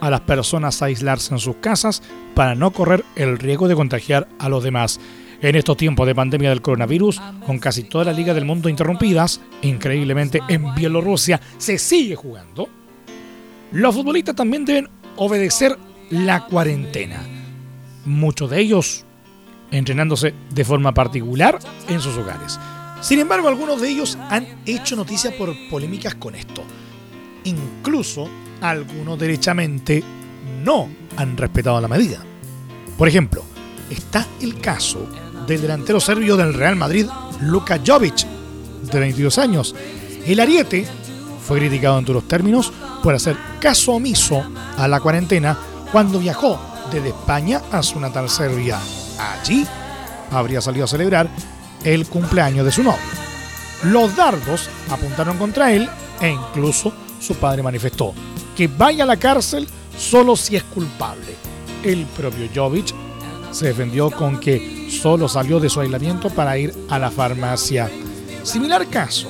a 0.00 0.10
las 0.10 0.20
personas 0.20 0.80
a 0.80 0.86
aislarse 0.86 1.34
en 1.34 1.40
sus 1.40 1.56
casas 1.56 2.02
para 2.34 2.54
no 2.54 2.70
correr 2.70 3.04
el 3.16 3.38
riesgo 3.38 3.66
de 3.66 3.74
contagiar 3.74 4.28
a 4.38 4.48
los 4.48 4.62
demás. 4.62 5.00
En 5.42 5.56
estos 5.56 5.78
tiempos 5.78 6.06
de 6.06 6.14
pandemia 6.14 6.50
del 6.50 6.60
coronavirus, 6.60 7.20
con 7.46 7.58
casi 7.58 7.84
toda 7.84 8.04
la 8.04 8.12
liga 8.12 8.34
del 8.34 8.44
mundo 8.44 8.68
interrumpidas, 8.68 9.40
increíblemente 9.62 10.40
en 10.48 10.74
Bielorrusia 10.74 11.40
se 11.56 11.78
sigue 11.78 12.14
jugando, 12.14 12.68
los 13.72 13.94
futbolistas 13.94 14.36
también 14.36 14.66
deben 14.66 14.88
obedecer 15.16 15.78
la 16.10 16.44
cuarentena. 16.44 17.22
Muchos 18.04 18.50
de 18.50 18.60
ellos 18.60 19.06
entrenándose 19.70 20.34
de 20.50 20.64
forma 20.64 20.92
particular 20.92 21.58
en 21.88 22.00
sus 22.00 22.16
hogares. 22.18 22.58
Sin 23.00 23.18
embargo, 23.18 23.48
algunos 23.48 23.80
de 23.80 23.88
ellos 23.88 24.18
han 24.28 24.46
hecho 24.66 24.94
noticia 24.94 25.34
por 25.38 25.54
polémicas 25.70 26.16
con 26.16 26.34
esto. 26.34 26.62
Incluso 27.44 28.28
algunos 28.60 29.18
derechamente 29.18 30.02
no 30.62 30.88
han 31.16 31.36
respetado 31.38 31.80
la 31.80 31.88
medida. 31.88 32.22
Por 32.98 33.08
ejemplo, 33.08 33.42
está 33.88 34.26
el 34.42 34.60
caso 34.60 35.08
del 35.46 35.62
delantero 35.62 36.00
serbio 36.00 36.36
del 36.36 36.54
Real 36.54 36.76
Madrid, 36.76 37.06
Luka 37.40 37.80
Jovic, 37.84 38.26
de 38.82 38.98
22 38.98 39.38
años. 39.38 39.74
El 40.26 40.40
ariete 40.40 40.86
fue 41.46 41.58
criticado 41.58 41.98
en 41.98 42.04
duros 42.04 42.28
términos 42.28 42.72
por 43.02 43.14
hacer 43.14 43.36
caso 43.60 43.92
omiso 43.92 44.42
a 44.76 44.86
la 44.86 45.00
cuarentena 45.00 45.56
cuando 45.90 46.18
viajó 46.18 46.60
desde 46.92 47.08
España 47.08 47.62
a 47.72 47.82
su 47.82 47.98
natal 47.98 48.28
Serbia. 48.28 48.78
Allí 49.18 49.66
habría 50.30 50.60
salido 50.60 50.84
a 50.84 50.88
celebrar 50.88 51.28
el 51.84 52.06
cumpleaños 52.06 52.64
de 52.64 52.72
su 52.72 52.82
novio. 52.82 53.00
Los 53.84 54.14
dardos 54.14 54.68
apuntaron 54.90 55.38
contra 55.38 55.72
él 55.72 55.88
e 56.20 56.28
incluso 56.28 56.92
su 57.18 57.34
padre 57.34 57.62
manifestó 57.62 58.14
que 58.56 58.68
vaya 58.68 59.04
a 59.04 59.06
la 59.06 59.16
cárcel 59.16 59.66
solo 59.96 60.36
si 60.36 60.56
es 60.56 60.62
culpable. 60.64 61.34
El 61.82 62.04
propio 62.06 62.48
Jovic 62.54 62.94
se 63.50 63.66
defendió 63.66 64.10
con 64.10 64.38
que 64.38 64.88
solo 64.90 65.28
salió 65.28 65.60
de 65.60 65.68
su 65.68 65.80
aislamiento 65.80 66.30
para 66.30 66.56
ir 66.58 66.74
a 66.88 66.98
la 66.98 67.10
farmacia. 67.10 67.90
Similar 68.42 68.86
caso, 68.88 69.28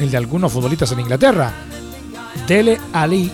el 0.00 0.10
de 0.10 0.16
algunos 0.16 0.52
futbolistas 0.52 0.92
en 0.92 1.00
Inglaterra. 1.00 1.52
Dele 2.46 2.80
Ali 2.92 3.30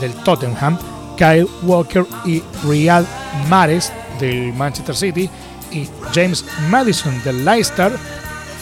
del 0.00 0.12
Tottenham 0.24 0.78
Kyle 1.16 1.48
Walker 1.62 2.06
y 2.24 2.42
Riyad 2.64 3.04
Mahrez 3.48 3.92
del 4.18 4.52
Manchester 4.52 4.94
City 4.94 5.30
y 5.70 5.88
James 6.14 6.44
Madison 6.68 7.22
del 7.24 7.44
Leicester 7.44 7.92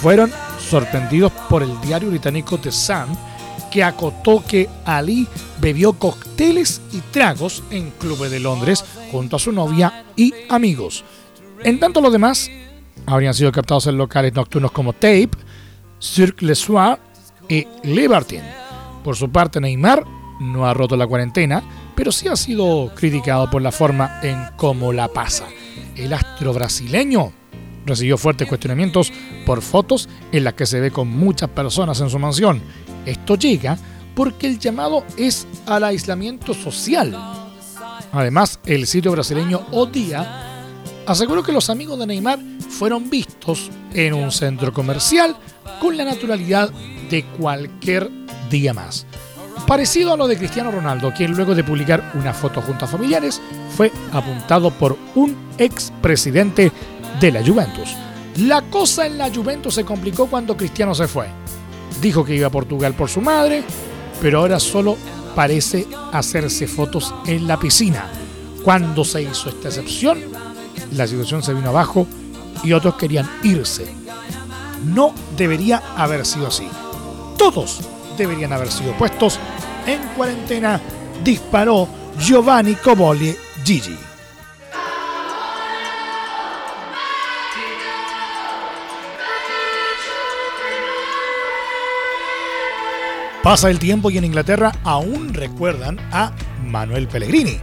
fueron 0.00 0.30
sorprendidos 0.58 1.32
por 1.48 1.62
el 1.62 1.80
diario 1.80 2.10
británico 2.10 2.58
The 2.58 2.70
Sun, 2.70 3.08
que 3.70 3.84
acotó 3.84 4.44
que 4.46 4.68
Ali 4.84 5.26
bebió 5.60 5.92
cócteles 5.92 6.80
y 6.92 6.98
tragos 7.12 7.62
en 7.70 7.90
clubes 7.90 8.30
de 8.30 8.40
Londres 8.40 8.84
junto 9.10 9.36
a 9.36 9.38
su 9.38 9.52
novia 9.52 10.04
y 10.16 10.32
amigos. 10.48 11.04
En 11.62 11.78
tanto 11.78 12.00
los 12.00 12.12
demás 12.12 12.50
habrían 13.06 13.34
sido 13.34 13.52
captados 13.52 13.86
en 13.86 13.96
locales 13.96 14.34
nocturnos 14.34 14.72
como 14.72 14.92
Tape, 14.92 15.30
Cirque 15.98 16.46
Le 16.46 16.54
Soir 16.54 16.98
y 17.48 17.66
Libertine. 17.82 18.44
Por 19.04 19.16
su 19.16 19.30
parte, 19.30 19.60
Neymar 19.60 20.04
no 20.40 20.66
ha 20.66 20.74
roto 20.74 20.96
la 20.96 21.06
cuarentena, 21.06 21.62
pero 21.94 22.12
sí 22.12 22.28
ha 22.28 22.36
sido 22.36 22.92
criticado 22.94 23.50
por 23.50 23.62
la 23.62 23.72
forma 23.72 24.20
en 24.22 24.46
cómo 24.56 24.92
la 24.92 25.08
pasa. 25.08 25.46
El 25.96 26.12
astro 26.12 26.52
brasileño 26.52 27.32
recibió 27.84 28.16
fuertes 28.16 28.48
cuestionamientos 28.48 29.12
por 29.44 29.62
fotos 29.62 30.08
en 30.32 30.44
las 30.44 30.54
que 30.54 30.66
se 30.66 30.80
ve 30.80 30.90
con 30.90 31.08
muchas 31.08 31.50
personas 31.50 32.00
en 32.00 32.10
su 32.10 32.18
mansión. 32.18 32.62
Esto 33.06 33.36
llega 33.36 33.78
porque 34.14 34.46
el 34.46 34.58
llamado 34.58 35.04
es 35.16 35.46
al 35.66 35.84
aislamiento 35.84 36.54
social. 36.54 37.16
Además, 38.12 38.58
el 38.66 38.86
sitio 38.86 39.12
brasileño 39.12 39.62
Odia 39.70 40.50
aseguró 41.06 41.42
que 41.42 41.52
los 41.52 41.70
amigos 41.70 41.98
de 41.98 42.06
Neymar 42.06 42.38
fueron 42.68 43.08
vistos 43.08 43.70
en 43.94 44.14
un 44.14 44.30
centro 44.30 44.72
comercial 44.72 45.36
con 45.80 45.96
la 45.96 46.04
naturalidad 46.04 46.70
de 47.10 47.24
cualquier 47.38 48.10
día 48.50 48.74
más. 48.74 49.06
Parecido 49.66 50.12
a 50.12 50.16
lo 50.16 50.26
de 50.26 50.36
Cristiano 50.36 50.70
Ronaldo, 50.70 51.12
quien 51.16 51.32
luego 51.32 51.54
de 51.54 51.62
publicar 51.62 52.12
una 52.14 52.32
foto 52.32 52.60
junto 52.60 52.84
a 52.84 52.88
familiares 52.88 53.40
fue 53.76 53.92
apuntado 54.12 54.70
por 54.70 54.96
un 55.14 55.36
expresidente 55.58 56.72
de 57.20 57.32
la 57.32 57.44
Juventus. 57.44 57.94
La 58.38 58.62
cosa 58.62 59.06
en 59.06 59.18
la 59.18 59.32
Juventus 59.32 59.74
se 59.74 59.84
complicó 59.84 60.26
cuando 60.26 60.56
Cristiano 60.56 60.94
se 60.94 61.06
fue. 61.06 61.39
Dijo 62.00 62.24
que 62.24 62.34
iba 62.34 62.46
a 62.46 62.50
Portugal 62.50 62.94
por 62.94 63.08
su 63.08 63.20
madre, 63.20 63.62
pero 64.20 64.40
ahora 64.40 64.58
solo 64.58 64.96
parece 65.34 65.86
hacerse 66.12 66.66
fotos 66.66 67.14
en 67.26 67.46
la 67.46 67.58
piscina. 67.58 68.10
Cuando 68.64 69.04
se 69.04 69.22
hizo 69.22 69.48
esta 69.48 69.68
excepción, 69.68 70.18
la 70.92 71.06
situación 71.06 71.42
se 71.42 71.54
vino 71.54 71.70
abajo 71.70 72.06
y 72.62 72.72
otros 72.72 72.94
querían 72.94 73.28
irse. 73.42 73.86
No 74.84 75.14
debería 75.36 75.82
haber 75.96 76.24
sido 76.24 76.46
así. 76.48 76.68
Todos 77.36 77.80
deberían 78.16 78.52
haber 78.52 78.70
sido 78.70 78.92
puestos 78.94 79.38
en 79.86 80.00
cuarentena, 80.16 80.80
disparó 81.24 81.88
Giovanni 82.18 82.74
Coboli 82.74 83.34
Gigi. 83.64 84.09
Pasa 93.42 93.70
el 93.70 93.78
tiempo 93.78 94.10
y 94.10 94.18
en 94.18 94.24
Inglaterra 94.26 94.70
aún 94.84 95.32
recuerdan 95.32 95.98
a 96.12 96.30
Manuel 96.66 97.08
Pellegrini. 97.08 97.56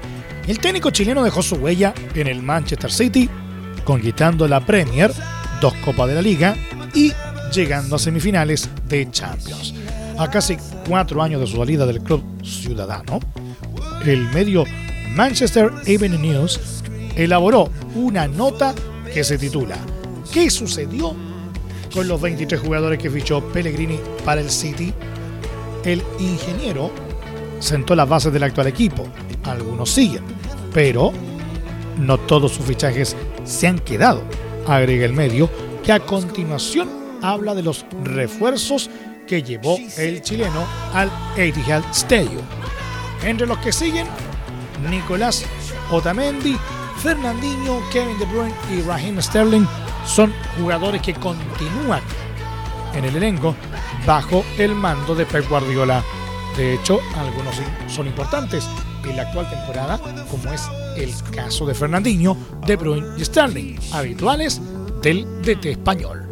El 0.47 0.57
técnico 0.57 0.89
chileno 0.89 1.23
dejó 1.23 1.43
su 1.43 1.55
huella 1.55 1.93
en 2.15 2.25
el 2.25 2.41
Manchester 2.41 2.91
City, 2.91 3.29
conquistando 3.83 4.47
la 4.47 4.65
Premier, 4.65 5.11
dos 5.61 5.75
Copas 5.85 6.07
de 6.07 6.15
la 6.15 6.21
Liga 6.23 6.55
y 6.95 7.13
llegando 7.53 7.95
a 7.95 7.99
semifinales 7.99 8.67
de 8.87 9.11
Champions. 9.11 9.75
A 10.17 10.27
casi 10.31 10.57
cuatro 10.87 11.21
años 11.21 11.41
de 11.41 11.47
su 11.47 11.57
salida 11.57 11.85
del 11.85 12.01
club 12.01 12.23
ciudadano, 12.43 13.19
el 14.03 14.27
medio 14.29 14.63
Manchester 15.11 15.71
Evening 15.85 16.21
News 16.21 16.59
elaboró 17.15 17.69
una 17.93 18.27
nota 18.27 18.73
que 19.13 19.23
se 19.23 19.37
titula 19.37 19.77
¿Qué 20.33 20.49
sucedió 20.49 21.15
con 21.93 22.07
los 22.07 22.19
23 22.19 22.59
jugadores 22.59 22.97
que 22.97 23.11
fichó 23.11 23.43
Pellegrini 23.53 23.99
para 24.25 24.41
el 24.41 24.49
City? 24.49 24.91
El 25.87 26.03
ingeniero 26.19 26.91
sentó 27.59 27.95
las 27.95 28.09
bases 28.09 28.33
del 28.33 28.43
actual 28.43 28.67
equipo. 28.67 29.07
Algunos 29.45 29.89
siguen, 29.89 30.21
pero 30.73 31.13
no 31.97 32.17
todos 32.17 32.51
sus 32.51 32.65
fichajes 32.65 33.15
se 33.45 33.67
han 33.67 33.79
quedado. 33.79 34.21
Agrega 34.67 35.05
el 35.05 35.13
medio 35.13 35.49
que 35.85 35.93
a 35.93 36.01
continuación 36.01 36.89
habla 37.21 37.55
de 37.55 37.63
los 37.63 37.85
refuerzos 38.03 38.89
que 39.25 39.41
llevó 39.41 39.77
el 39.97 40.21
chileno 40.21 40.65
al 40.93 41.09
Etihad 41.37 41.83
Stadium. 41.91 42.43
Entre 43.23 43.47
los 43.47 43.57
que 43.59 43.71
siguen, 43.71 44.07
Nicolás 44.89 45.45
Otamendi, 45.89 46.57
Fernandinho, 46.97 47.81
Kevin 47.93 48.19
De 48.19 48.25
Bruyne 48.25 48.55
y 48.73 48.81
Raheem 48.81 49.21
Sterling 49.21 49.65
son 50.05 50.33
jugadores 50.59 51.01
que 51.01 51.13
continúan 51.13 52.01
en 52.93 53.05
el 53.05 53.15
elenco 53.15 53.55
bajo 54.07 54.45
el 54.57 54.73
mando 54.73 55.13
de 55.13 55.25
Pep 55.25 55.47
Guardiola. 55.49 56.01
De 56.55 56.75
hecho, 56.75 56.99
algunos 57.17 57.55
son 57.87 58.07
importantes 58.07 58.65
en 59.03 59.17
la 59.17 59.23
actual 59.23 59.49
temporada, 59.49 59.99
como 60.31 60.51
es 60.51 60.61
el 60.95 61.13
caso 61.35 61.65
de 61.65 61.75
Fernandinho, 61.75 62.37
De 62.65 62.77
Bruyne 62.77 63.05
y 63.17 63.25
Sterling, 63.25 63.77
habituales 63.91 64.61
del 65.01 65.25
DT 65.41 65.65
español. 65.65 66.25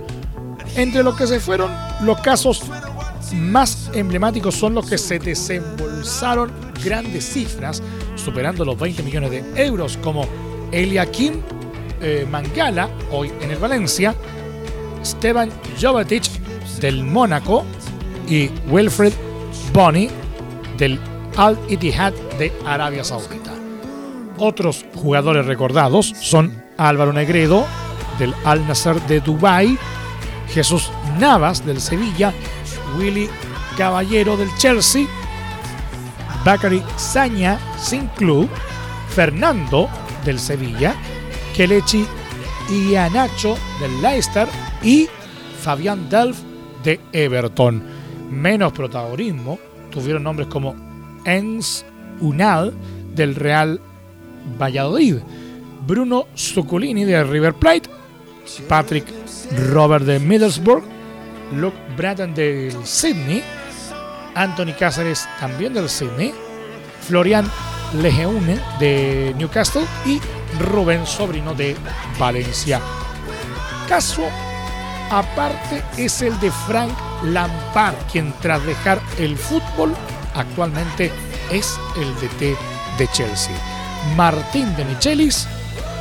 Entre 0.76 1.04
los 1.04 1.16
que 1.16 1.28
se 1.28 1.40
fueron, 1.42 1.70
los 2.02 2.20
casos 2.22 2.64
más 3.34 3.92
emblemáticos 3.94 4.56
son 4.56 4.74
los 4.74 4.90
que 4.90 4.98
se 4.98 5.20
desembolsaron 5.20 6.52
grandes 6.84 7.26
cifras, 7.26 7.84
superando 8.16 8.64
los 8.64 8.80
20 8.80 9.04
millones 9.04 9.32
de 9.32 9.66
euros, 9.66 9.98
como 9.98 10.26
Eliakim 10.72 11.42
eh, 12.02 12.26
Mangala, 12.30 12.90
hoy 13.12 13.34
en 13.42 13.52
el 13.52 13.58
Valencia, 13.58 14.16
Stevan 15.04 15.52
Jovetic 15.80 16.45
del 16.80 17.04
Mónaco 17.04 17.66
y 18.28 18.50
Wilfred 18.70 19.14
Bonney 19.74 20.10
del 20.78 21.00
Al 21.38 21.58
Ittihad 21.70 22.14
de 22.40 22.52
Arabia 22.66 23.04
Saudita. 23.04 23.52
Otros 24.38 24.86
jugadores 24.96 25.46
recordados 25.46 26.14
son 26.20 26.64
Álvaro 26.78 27.14
Negredo 27.14 27.66
del 28.20 28.34
Al 28.44 28.68
Nasser 28.68 29.02
de 29.04 29.22
Dubái, 29.22 29.78
Jesús 30.50 30.92
Navas 31.20 31.66
del 31.66 31.80
Sevilla, 31.80 32.34
Willy 32.98 33.30
Caballero 33.78 34.38
del 34.38 34.54
Chelsea, 34.58 35.06
Bakary 36.44 36.84
Saña 36.98 37.60
sin 37.78 38.08
club, 38.08 38.50
Fernando 39.10 39.90
del 40.24 40.40
Sevilla, 40.40 40.96
Kelechi 41.56 42.06
Ianacho 42.70 43.58
del 43.80 44.02
Leicester 44.02 44.48
y 44.84 45.08
Fabián 45.62 46.10
Delf 46.10 46.38
de 46.86 47.00
Everton. 47.12 47.84
Menos 48.32 48.72
protagonismo 48.72 49.60
tuvieron 49.92 50.24
nombres 50.24 50.48
como 50.48 50.76
Ens 51.26 51.86
Unal 52.22 52.74
del 53.14 53.36
Real 53.36 53.80
Valladolid, 54.60 55.18
Bruno 55.86 56.28
Zuculini 56.38 57.04
de 57.04 57.24
River 57.24 57.54
Plate, 57.54 57.90
Patrick 58.68 59.06
Robert 59.72 60.06
de 60.06 60.20
Middlesbrough, 60.20 60.84
Luke 61.54 61.78
Bratton 61.98 62.34
del 62.34 62.74
Sydney, 62.86 63.44
Anthony 64.36 64.74
Cáceres 64.78 65.28
también 65.40 65.74
del 65.74 65.90
Sydney, 65.90 66.34
Florian 67.02 67.50
Lejeune 68.02 68.60
de 68.80 69.34
Newcastle 69.38 69.86
y 70.06 70.20
Rubén 70.60 71.06
Sobrino 71.06 71.54
de 71.54 71.76
Valencia. 72.20 72.82
Caso 73.88 74.24
aparte 75.10 75.84
es 75.98 76.22
el 76.22 76.40
de 76.40 76.52
Frank 76.52 76.92
Lampard, 77.24 77.96
quien 78.12 78.34
tras 78.42 78.64
dejar 78.66 79.02
el 79.18 79.38
fútbol 79.38 79.94
actualmente 80.36 81.12
es 81.52 81.80
el 81.98 82.14
DT 82.16 82.58
de 82.98 83.08
Chelsea. 83.12 83.56
Martín 84.16 84.76
de 84.76 84.86
Michelis 84.86 85.48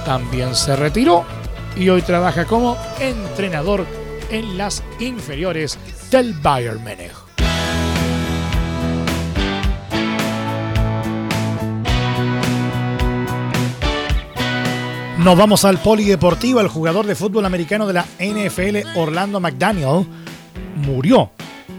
también 0.05 0.55
se 0.55 0.77
retiró 0.77 1.25
y 1.77 1.89
hoy 1.89 2.03
trabaja 2.03 2.45
como 2.45 2.77
entrenador 3.01 3.87
en 4.31 4.59
las 4.59 4.83
inferiores 5.01 5.79
del 6.11 6.35
Bayern 6.35 6.83
Múnich. 6.83 7.24
Nos 15.25 15.39
vamos 15.39 15.65
al 15.65 15.79
polideportivo. 15.79 16.61
El 16.61 16.69
jugador 16.69 17.07
de 17.07 17.15
fútbol 17.15 17.47
americano 17.47 17.87
de 17.87 17.95
la 17.95 18.05
NFL, 18.19 18.99
Orlando 18.99 19.41
McDaniel, 19.41 20.07
murió 20.77 21.31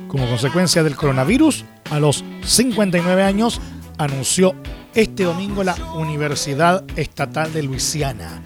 como 0.07 0.27
consecuencia 0.27 0.81
del 0.81 0.95
coronavirus 0.95 1.63
a 1.91 1.99
los 1.99 2.25
59 2.43 3.21
años, 3.21 3.61
anunció 3.99 4.55
este 4.95 5.25
domingo 5.25 5.63
la 5.63 5.75
Universidad 5.93 6.83
Estatal 6.95 7.53
de 7.53 7.61
Luisiana. 7.61 8.41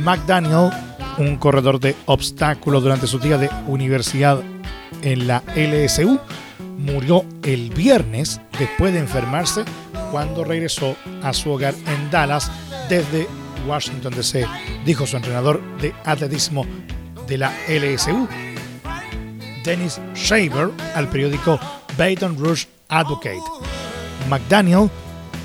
McDaniel, 0.00 0.70
un 1.18 1.36
corredor 1.36 1.78
de 1.78 1.94
obstáculos 2.06 2.82
durante 2.82 3.06
su 3.06 3.18
día 3.18 3.36
de 3.36 3.50
universidad 3.66 4.40
en 5.02 5.26
la 5.26 5.42
LSU, 5.56 6.18
murió 6.78 7.22
el 7.42 7.68
viernes 7.68 8.40
después 8.58 8.94
de 8.94 9.00
enfermarse 9.00 9.64
cuando 10.10 10.42
regresó 10.42 10.96
a 11.22 11.34
su 11.34 11.50
hogar 11.50 11.74
en 11.86 12.10
Dallas 12.10 12.50
desde 12.88 13.28
Washington 13.66 14.14
DC, 14.14 14.46
dijo 14.84 15.06
su 15.06 15.16
entrenador 15.16 15.60
de 15.78 15.94
atletismo 16.04 16.66
de 17.26 17.38
la 17.38 17.52
LSU, 17.68 18.28
Dennis 19.64 20.00
Shaver, 20.14 20.70
al 20.94 21.08
periódico 21.08 21.58
Baton 21.96 22.38
Rouge 22.38 22.66
Advocate. 22.88 23.42
McDaniel 24.28 24.90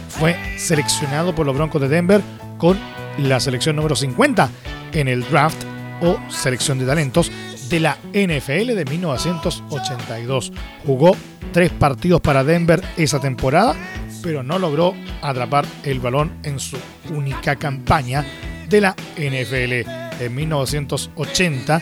fue 0.10 0.38
seleccionado 0.58 1.34
por 1.34 1.45
los 1.45 1.56
Broncos 1.56 1.82
de 1.82 1.89
Denver 1.89 2.21
con 2.58 2.80
la 3.17 3.39
selección 3.39 3.76
número 3.76 3.95
50 3.95 4.49
en 4.93 5.08
el 5.08 5.28
draft 5.30 5.63
o 6.02 6.17
selección 6.30 6.80
de 6.80 6.86
talentos 6.86 7.32
de 7.69 7.80
la 7.80 7.97
NFL 8.13 8.76
de 8.76 8.86
1982. 8.86 10.52
Jugó 10.86 11.15
tres 11.52 11.71
partidos 11.71 12.21
para 12.21 12.43
Denver 12.43 12.82
esa 12.97 13.19
temporada, 13.19 13.76
pero 14.24 14.42
no 14.42 14.58
logró 14.58 14.96
atrapar 15.22 15.66
el 15.84 16.00
balón 16.00 16.40
en 16.44 16.60
su 16.60 16.78
única 17.12 17.58
campaña 17.58 18.26
de 18.68 18.82
la 18.82 18.96
NFL. 19.18 19.88
En 20.20 20.34
1980, 20.34 21.82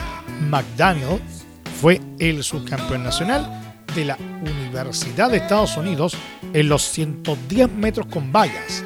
McDaniel 0.49 1.21
fue 1.79 2.01
el 2.19 2.43
subcampeón 2.43 3.03
nacional 3.03 3.75
de 3.95 4.05
la 4.05 4.17
Universidad 4.17 5.29
de 5.29 5.37
Estados 5.37 5.77
Unidos 5.77 6.17
en 6.53 6.67
los 6.67 6.81
110 6.83 7.71
metros 7.71 8.07
con 8.07 8.31
vallas, 8.31 8.83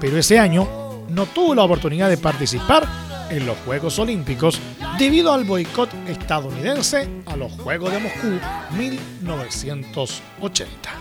pero 0.00 0.18
ese 0.18 0.38
año 0.38 1.04
no 1.08 1.26
tuvo 1.26 1.54
la 1.54 1.62
oportunidad 1.62 2.08
de 2.08 2.16
participar 2.16 2.86
en 3.30 3.44
los 3.44 3.58
Juegos 3.58 3.98
Olímpicos 3.98 4.60
debido 4.98 5.32
al 5.32 5.44
boicot 5.44 5.90
estadounidense 6.08 7.08
a 7.26 7.36
los 7.36 7.52
Juegos 7.52 7.92
de 7.92 7.98
Moscú 7.98 8.38
1980. 8.76 10.95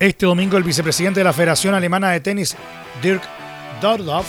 Este 0.00 0.26
domingo 0.26 0.56
el 0.56 0.62
vicepresidente 0.62 1.18
de 1.18 1.24
la 1.24 1.32
Federación 1.32 1.74
Alemana 1.74 2.10
de 2.10 2.20
Tenis, 2.20 2.56
Dirk 3.02 3.20
Dordorf, 3.80 4.28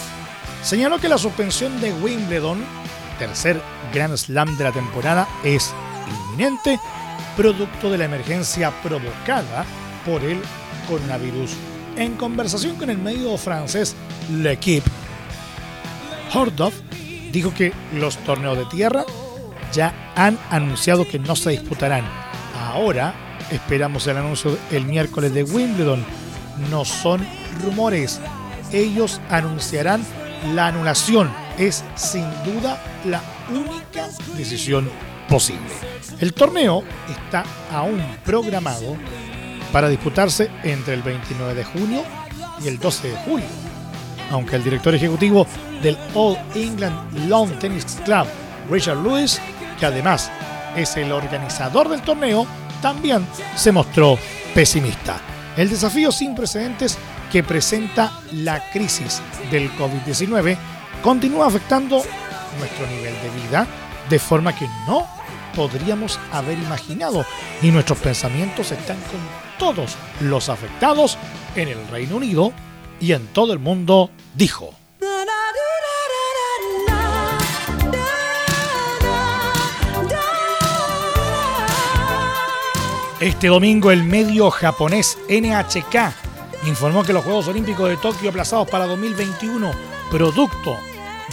señaló 0.64 0.98
que 0.98 1.08
la 1.08 1.20
suspensión 1.20 1.80
de 1.80 1.94
Wimbledon, 1.94 2.66
tercer 3.20 3.62
Grand 3.94 4.18
Slam 4.18 4.58
de 4.58 4.64
la 4.64 4.72
temporada, 4.72 5.28
es 5.44 5.72
inminente, 6.32 6.80
producto 7.38 7.92
de 7.92 8.00
la 8.00 8.06
emergencia 8.06 8.72
provocada 8.82 9.64
por 10.08 10.24
el 10.24 10.42
coronavirus. 10.88 11.52
En 11.98 12.16
conversación 12.16 12.76
con 12.76 12.90
el 12.90 12.98
medio 12.98 13.38
francés 13.38 13.96
L'Equipe, 14.32 14.90
Hordov 16.34 16.74
dijo 17.32 17.54
que 17.54 17.74
los 17.94 18.18
torneos 18.18 18.58
de 18.58 18.66
tierra 18.66 19.06
ya 19.72 19.94
han 20.16 20.40
anunciado 20.50 21.08
que 21.08 21.20
no 21.20 21.36
se 21.36 21.52
disputarán. 21.52 22.06
Ahora 22.60 23.14
esperamos 23.52 24.08
el 24.08 24.18
anuncio 24.18 24.58
el 24.72 24.86
miércoles 24.86 25.34
de 25.34 25.44
Wimbledon. 25.44 26.04
No 26.70 26.86
son 26.86 27.26
rumores. 27.64 28.20
Ellos 28.72 29.22
anunciarán 29.30 30.04
la 30.54 30.68
anulación. 30.68 31.32
Es 31.58 31.84
sin 31.96 32.26
duda 32.44 32.82
la 33.06 33.22
única 33.50 34.08
decisión 34.36 34.90
posible. 35.28 35.72
El 36.20 36.34
torneo 36.34 36.84
está 37.10 37.44
aún 37.72 38.02
programado 38.26 38.98
para 39.72 39.90
disputarse 39.90 40.50
entre 40.64 40.96
el 40.96 41.02
29 41.02 41.54
de 41.54 41.64
junio 41.64 42.04
y 42.64 42.68
el 42.68 42.80
12 42.80 43.10
de 43.10 43.18
julio. 43.18 43.48
Aunque 44.32 44.56
el 44.56 44.64
director 44.64 44.94
ejecutivo 44.94 45.48
del 45.82 45.98
All 46.14 46.38
England 46.56 47.30
Lawn 47.30 47.58
Tennis 47.60 47.86
Club, 48.06 48.28
Richard 48.70 48.98
Lewis, 48.98 49.40
que 49.80 49.86
además 49.86 50.32
es 50.76 50.96
el 50.98 51.12
organizador 51.12 51.90
del 51.90 52.02
torneo, 52.02 52.46
también 52.82 53.26
se 53.56 53.72
mostró 53.72 54.18
pesimista. 54.54 55.22
El 55.58 55.70
desafío 55.70 56.12
sin 56.12 56.36
precedentes 56.36 56.98
que 57.32 57.44
presenta 57.44 58.12
la 58.32 58.70
crisis 58.72 59.22
del 59.52 59.72
COVID-19 59.74 60.58
continúa 61.04 61.48
afectando 61.48 62.02
nuestro 62.58 62.88
nivel 62.88 63.14
de 63.22 63.30
vida 63.42 63.68
de 64.10 64.20
forma 64.20 64.56
que 64.56 64.68
no 64.88 65.08
podríamos 65.56 66.20
haber 66.32 66.58
imaginado 66.58 67.26
y 67.62 67.72
nuestros 67.72 68.00
pensamientos 68.00 68.72
están 68.72 68.98
con 68.98 69.20
todos 69.58 69.96
los 70.22 70.50
afectados 70.50 71.18
en 71.56 71.68
el 71.68 71.88
Reino 71.90 72.18
Unido 72.18 72.54
y 73.00 73.14
en 73.14 73.28
todo 73.28 73.54
el 73.54 73.60
mundo, 73.60 74.10
dijo. 74.36 74.74
Este 83.20 83.48
domingo 83.48 83.92
el 83.92 84.06
medio 84.06 84.50
japonés 84.50 85.18
NHK 85.28 86.68
informó 86.68 87.04
que 87.04 87.12
los 87.12 87.26
Juegos 87.26 87.50
Olímpicos 87.50 87.90
de 87.90 87.98
Tokio 87.98 88.30
aplazados 88.30 88.70
para 88.70 88.86
2021, 88.86 89.72
producto 90.10 90.78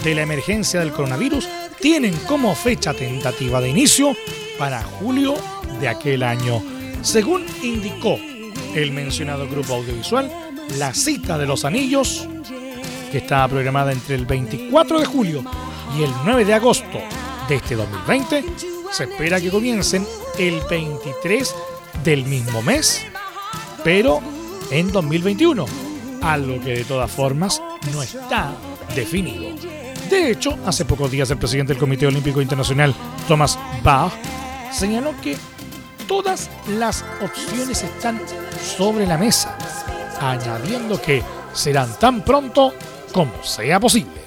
de 0.03 0.17
la 0.17 0.23
emergencia 0.23 0.81
del 0.81 0.91
coronavirus, 0.91 1.49
tienen 1.81 2.17
como 2.27 2.57
fecha 2.57 2.93
tentativa 2.93 3.61
de 3.61 3.69
inicio 3.69 4.17
para 4.59 4.83
julio 4.83 5.37
de 5.79 5.87
aquel 5.87 6.25
año. 6.25 6.61
Según 7.03 7.47
indicó 7.63 8.19
el 8.75 8.91
mencionado 8.91 9.49
grupo 9.49 9.75
audiovisual, 9.75 10.29
la 10.79 10.93
cita 10.93 11.39
de 11.39 11.47
los 11.47 11.65
anillos, 11.65 12.27
que 13.13 13.19
estaba 13.19 13.47
programada 13.47 13.93
entre 13.93 14.17
el 14.17 14.27
24 14.27 14.99
de 14.99 15.07
julio 15.07 15.45
y 15.97 16.03
el 16.03 16.11
9 16.25 16.45
de 16.47 16.55
agosto 16.55 16.99
de 17.49 17.55
este 17.55 17.77
2020, 17.77 18.45
se 18.91 19.05
espera 19.05 19.41
que 19.41 19.51
comiencen 19.51 20.05
el 20.37 20.61
23 20.69 21.55
del 22.07 22.25
mismo 22.25 22.63
mes, 22.63 23.05
pero 23.83 24.23
en 24.71 24.93
2021, 24.93 25.67
algo 26.23 26.61
que 26.61 26.77
de 26.77 26.85
todas 26.85 27.11
formas 27.11 27.61
no 27.93 28.01
está 28.01 28.55
definido. 28.95 29.53
De 30.09 30.31
hecho, 30.31 30.57
hace 30.65 30.85
pocos 30.85 31.11
días 31.11 31.29
el 31.33 31.39
presidente 31.39 31.73
del 31.73 31.81
Comité 31.81 32.07
Olímpico 32.07 32.41
Internacional, 32.41 32.95
Thomas 33.27 33.59
Bach, 33.83 34.13
señaló 34.71 35.21
que 35.21 35.37
todas 36.07 36.49
las 36.79 37.05
opciones 37.21 37.83
están 37.83 38.21
sobre 38.61 39.05
la 39.05 39.19
mesa, 39.19 39.59
añadiendo 40.21 41.03
que 41.03 41.25
serán 41.53 41.93
tan 41.99 42.23
pronto 42.23 42.73
como 43.13 43.43
sea 43.43 43.81
posible. 43.81 44.26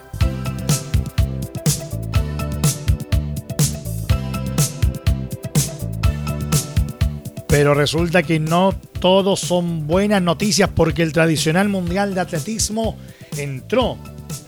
Pero 7.50 7.74
resulta 7.74 8.22
que 8.22 8.40
no 8.40 8.74
todos 9.00 9.40
son 9.40 9.88
buenas 9.88 10.22
noticias 10.22 10.70
porque 10.74 11.02
el 11.02 11.12
tradicional 11.12 11.68
Mundial 11.68 12.14
de 12.14 12.22
Atletismo 12.22 12.96
entró 13.38 13.98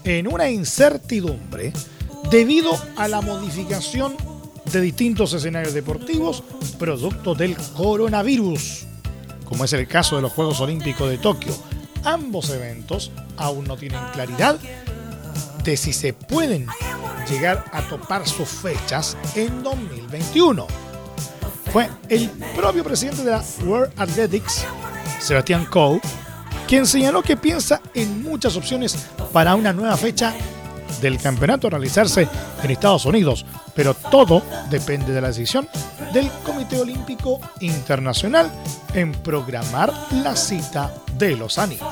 en 0.03 0.31
una 0.31 0.51
incertidumbre 0.51 1.73
debido 2.29 2.71
a 2.97 3.07
la 3.07 3.21
modificación 3.21 4.15
de 4.71 4.81
distintos 4.81 5.33
escenarios 5.33 5.73
deportivos 5.73 6.43
producto 6.77 7.33
del 7.33 7.55
coronavirus, 7.75 8.85
como 9.45 9.65
es 9.65 9.73
el 9.73 9.87
caso 9.87 10.17
de 10.17 10.21
los 10.21 10.31
Juegos 10.31 10.61
Olímpicos 10.61 11.09
de 11.09 11.17
Tokio. 11.17 11.53
Ambos 12.03 12.51
eventos 12.51 13.11
aún 13.35 13.65
no 13.65 13.77
tienen 13.77 13.99
claridad 14.13 14.59
de 15.63 15.75
si 15.75 15.91
se 15.91 16.13
pueden 16.13 16.67
llegar 17.27 17.65
a 17.73 17.81
topar 17.81 18.27
sus 18.27 18.47
fechas 18.47 19.17
en 19.35 19.63
2021 19.63 20.80
fue 21.71 21.89
el 22.09 22.29
propio 22.55 22.83
presidente 22.83 23.23
de 23.23 23.31
la 23.31 23.43
World 23.65 23.93
Athletics, 23.97 24.65
Sebastián 25.19 25.65
Coe, 25.65 26.01
quien 26.67 26.85
señaló 26.85 27.21
que 27.21 27.37
piensa 27.37 27.81
en 27.93 28.21
muchas 28.23 28.57
opciones 28.57 29.07
para 29.31 29.55
una 29.55 29.71
nueva 29.71 29.95
fecha 29.95 30.33
del 31.01 31.17
campeonato 31.17 31.69
realizarse 31.69 32.27
en 32.61 32.71
Estados 32.71 33.05
Unidos, 33.05 33.45
pero 33.73 33.93
todo 33.93 34.43
depende 34.69 35.13
de 35.13 35.21
la 35.21 35.29
decisión 35.29 35.67
del 36.13 36.29
Comité 36.43 36.79
Olímpico 36.79 37.39
Internacional 37.61 38.51
en 38.93 39.13
programar 39.13 39.93
la 40.11 40.35
cita 40.35 40.93
de 41.17 41.37
los 41.37 41.57
anillos. 41.57 41.87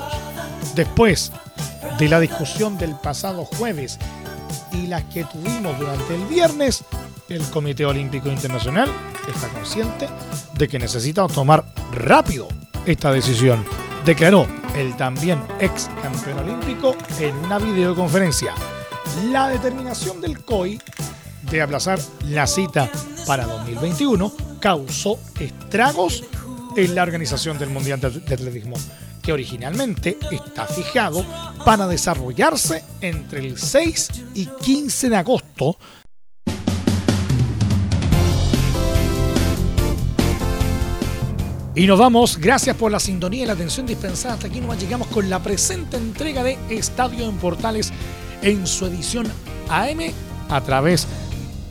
Después 0.75 1.31
de 1.97 2.09
la 2.09 2.19
discusión 2.19 2.77
del 2.77 2.95
pasado 2.95 3.45
jueves 3.45 3.97
y 4.73 4.87
las 4.87 5.05
que 5.05 5.23
tuvimos 5.23 5.79
durante 5.79 6.15
el 6.15 6.25
viernes, 6.25 6.83
el 7.29 7.43
Comité 7.43 7.85
Olímpico 7.85 8.29
Internacional 8.29 8.89
está 9.31 9.47
consciente 9.49 10.07
de 10.55 10.67
que 10.67 10.79
necesita 10.79 11.27
tomar 11.27 11.65
rápido 11.91 12.47
esta 12.85 13.11
decisión, 13.11 13.65
declaró 14.05 14.47
el 14.75 14.95
también 14.95 15.41
ex 15.59 15.89
campeón 16.01 16.39
olímpico 16.39 16.95
en 17.19 17.35
una 17.37 17.59
videoconferencia. 17.59 18.53
La 19.31 19.49
determinación 19.49 20.21
del 20.21 20.43
COI 20.43 20.79
de 21.49 21.61
aplazar 21.61 21.99
la 22.25 22.47
cita 22.47 22.89
para 23.25 23.45
2021 23.45 24.31
causó 24.59 25.19
estragos 25.39 26.23
en 26.75 26.95
la 26.95 27.03
organización 27.03 27.57
del 27.57 27.69
Mundial 27.69 27.99
de 27.99 28.33
Atletismo, 28.33 28.77
que 29.21 29.33
originalmente 29.33 30.17
está 30.31 30.65
fijado 30.65 31.25
para 31.65 31.87
desarrollarse 31.87 32.83
entre 33.01 33.39
el 33.39 33.57
6 33.57 34.09
y 34.35 34.45
15 34.45 35.09
de 35.09 35.17
agosto 35.17 35.77
Y 41.79 41.87
nos 41.87 41.97
vamos, 41.97 42.37
gracias 42.37 42.75
por 42.75 42.91
la 42.91 42.99
sintonía 42.99 43.43
y 43.43 43.45
la 43.45 43.53
atención 43.53 43.85
dispensada. 43.85 44.33
Hasta 44.33 44.47
aquí 44.47 44.59
nos 44.59 44.77
llegamos 44.77 45.07
con 45.07 45.29
la 45.29 45.41
presente 45.41 45.95
entrega 45.95 46.43
de 46.43 46.57
Estadio 46.69 47.23
en 47.23 47.37
Portales 47.37 47.93
en 48.41 48.67
su 48.67 48.85
edición 48.87 49.31
AM 49.69 49.99
a 50.49 50.59
través 50.59 51.07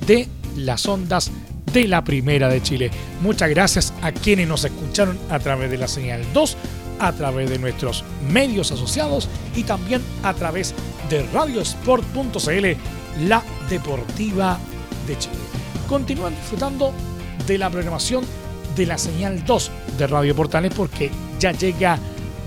de 0.07 0.27
las 0.57 0.87
ondas 0.87 1.31
de 1.75 1.87
la 1.87 2.05
Primera 2.05 2.49
de 2.49 2.62
Chile. 2.62 2.90
Muchas 3.21 3.51
gracias 3.51 3.92
a 4.01 4.11
quienes 4.12 4.49
nos 4.49 4.64
escucharon 4.64 5.18
a 5.29 5.40
través 5.40 5.71
de 5.71 5.77
la 5.77 5.88
señal 5.88 6.23
2, 6.33 6.57
a 7.01 7.12
través 7.12 7.51
de 7.51 7.59
nuestros 7.59 8.03
medios 8.33 8.73
asociados 8.73 9.29
y 9.55 9.64
también 9.64 10.01
a 10.23 10.33
través 10.33 10.75
de 11.11 11.23
radiosport.cl, 11.35 13.29
la 13.29 13.42
deportiva 13.68 14.59
de 15.07 15.18
Chile. 15.18 15.37
Continúan 15.87 16.35
disfrutando 16.35 16.94
de 17.47 17.59
la 17.59 17.68
programación 17.68 18.25
de 18.78 18.86
la 18.86 18.96
señal 18.96 19.44
2 19.44 19.70
de 19.98 20.06
Radio 20.06 20.36
Portales 20.36 20.72
porque 20.74 21.10
ya 21.40 21.50
llega 21.50 21.98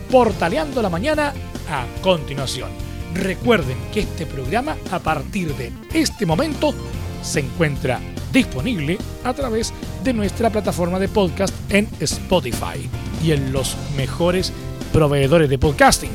Portaleando 0.10 0.82
la 0.82 0.90
Mañana 0.90 1.34
a 1.70 1.86
continuación. 2.02 2.70
Recuerden 3.14 3.78
que 3.94 4.00
este 4.00 4.26
programa 4.26 4.78
a 4.92 5.00
partir 5.00 5.54
de 5.56 5.74
este 5.94 6.26
momento 6.26 6.74
se 7.22 7.42
encuentra 7.42 8.00
disponible 8.32 8.98
a 9.26 9.34
través 9.34 9.74
de 10.06 10.14
nuestra 10.14 10.50
plataforma 10.50 11.00
de 11.00 11.10
podcast 11.10 11.54
en 11.70 11.90
Spotify 12.00 12.90
y 13.22 13.32
en 13.32 13.52
los 13.52 13.76
mejores 13.98 14.54
proveedores 14.94 15.50
de 15.50 15.60
podcasting. 15.60 16.12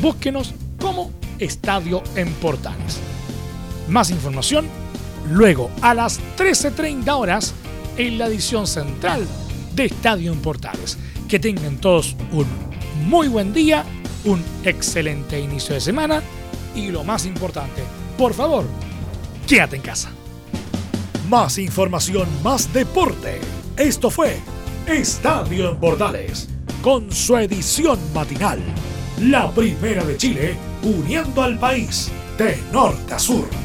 Búsquenos 0.00 0.54
como 0.80 1.10
Estadio 1.38 2.02
en 2.16 2.32
Portales. 2.34 2.98
Más 3.86 4.10
información 4.10 4.66
luego 5.30 5.70
a 5.82 5.92
las 5.92 6.20
13.30 6.38 7.18
horas 7.18 7.54
en 7.96 8.18
la 8.18 8.26
edición 8.26 8.66
central 8.66 9.26
de 9.74 9.86
Estadio 9.86 10.32
en 10.32 10.40
Portales. 10.40 10.98
Que 11.28 11.38
tengan 11.38 11.78
todos 11.78 12.16
un 12.32 12.46
muy 13.06 13.28
buen 13.28 13.52
día, 13.52 13.84
un 14.24 14.42
excelente 14.64 15.40
inicio 15.40 15.74
de 15.74 15.80
semana 15.80 16.22
y 16.74 16.88
lo 16.88 17.04
más 17.04 17.26
importante, 17.26 17.82
por 18.18 18.34
favor, 18.34 18.64
quédate 19.46 19.76
en 19.76 19.82
casa. 19.82 20.10
Más 21.28 21.58
información, 21.58 22.28
más 22.42 22.72
deporte. 22.72 23.40
Esto 23.76 24.10
fue 24.10 24.36
Estadio 24.86 25.70
en 25.70 25.80
Bordales, 25.80 26.48
con 26.82 27.10
su 27.10 27.36
edición 27.36 27.98
matinal. 28.12 28.60
La 29.20 29.50
primera 29.50 30.04
de 30.04 30.16
Chile, 30.16 30.56
uniendo 30.82 31.42
al 31.42 31.58
país 31.58 32.10
de 32.36 32.58
norte 32.72 33.14
a 33.14 33.18
sur. 33.18 33.63